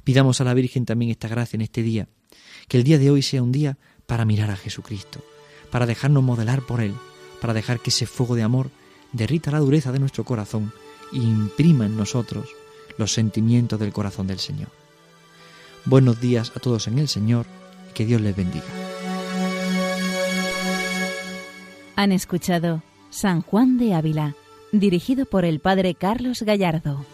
Pidamos 0.03 0.41
a 0.41 0.43
la 0.43 0.53
Virgen 0.53 0.83
también 0.83 1.09
esta 1.09 1.29
gracia 1.29 1.55
en 1.55 1.61
este 1.61 1.83
día, 1.83 2.09
que 2.67 2.75
el 2.75 2.83
día 2.83 2.97
de 2.97 3.11
hoy 3.11 3.21
sea 3.21 3.41
un 3.41 3.53
día 3.53 3.77
para 4.07 4.25
mirar 4.25 4.51
a 4.51 4.57
Jesucristo, 4.57 5.23
para 5.71 5.85
dejarnos 5.85 6.21
modelar 6.21 6.63
por 6.63 6.81
Él, 6.81 6.93
para 7.39 7.53
dejar 7.53 7.79
que 7.79 7.91
ese 7.91 8.07
fuego 8.07 8.35
de 8.35 8.43
amor 8.43 8.71
derrita 9.13 9.51
la 9.51 9.59
dureza 9.59 9.93
de 9.93 9.99
nuestro 9.99 10.25
corazón 10.25 10.73
e 11.13 11.19
imprima 11.19 11.85
en 11.85 11.95
nosotros 11.95 12.49
los 12.97 13.13
sentimientos 13.13 13.79
del 13.79 13.93
corazón 13.93 14.27
del 14.27 14.39
Señor. 14.39 14.67
Buenos 15.85 16.19
días 16.19 16.51
a 16.57 16.59
todos 16.59 16.89
en 16.89 16.99
el 16.99 17.07
Señor, 17.07 17.45
que 17.93 18.05
Dios 18.05 18.19
les 18.19 18.35
bendiga. 18.35 18.67
Han 21.95 22.11
escuchado 22.11 22.83
San 23.13 23.41
Juan 23.41 23.77
de 23.77 23.93
Ávila, 23.93 24.35
dirigido 24.71 25.27
por 25.27 25.45
el 25.45 25.59
Padre 25.59 25.93
Carlos 25.93 26.41
Gallardo. 26.41 27.05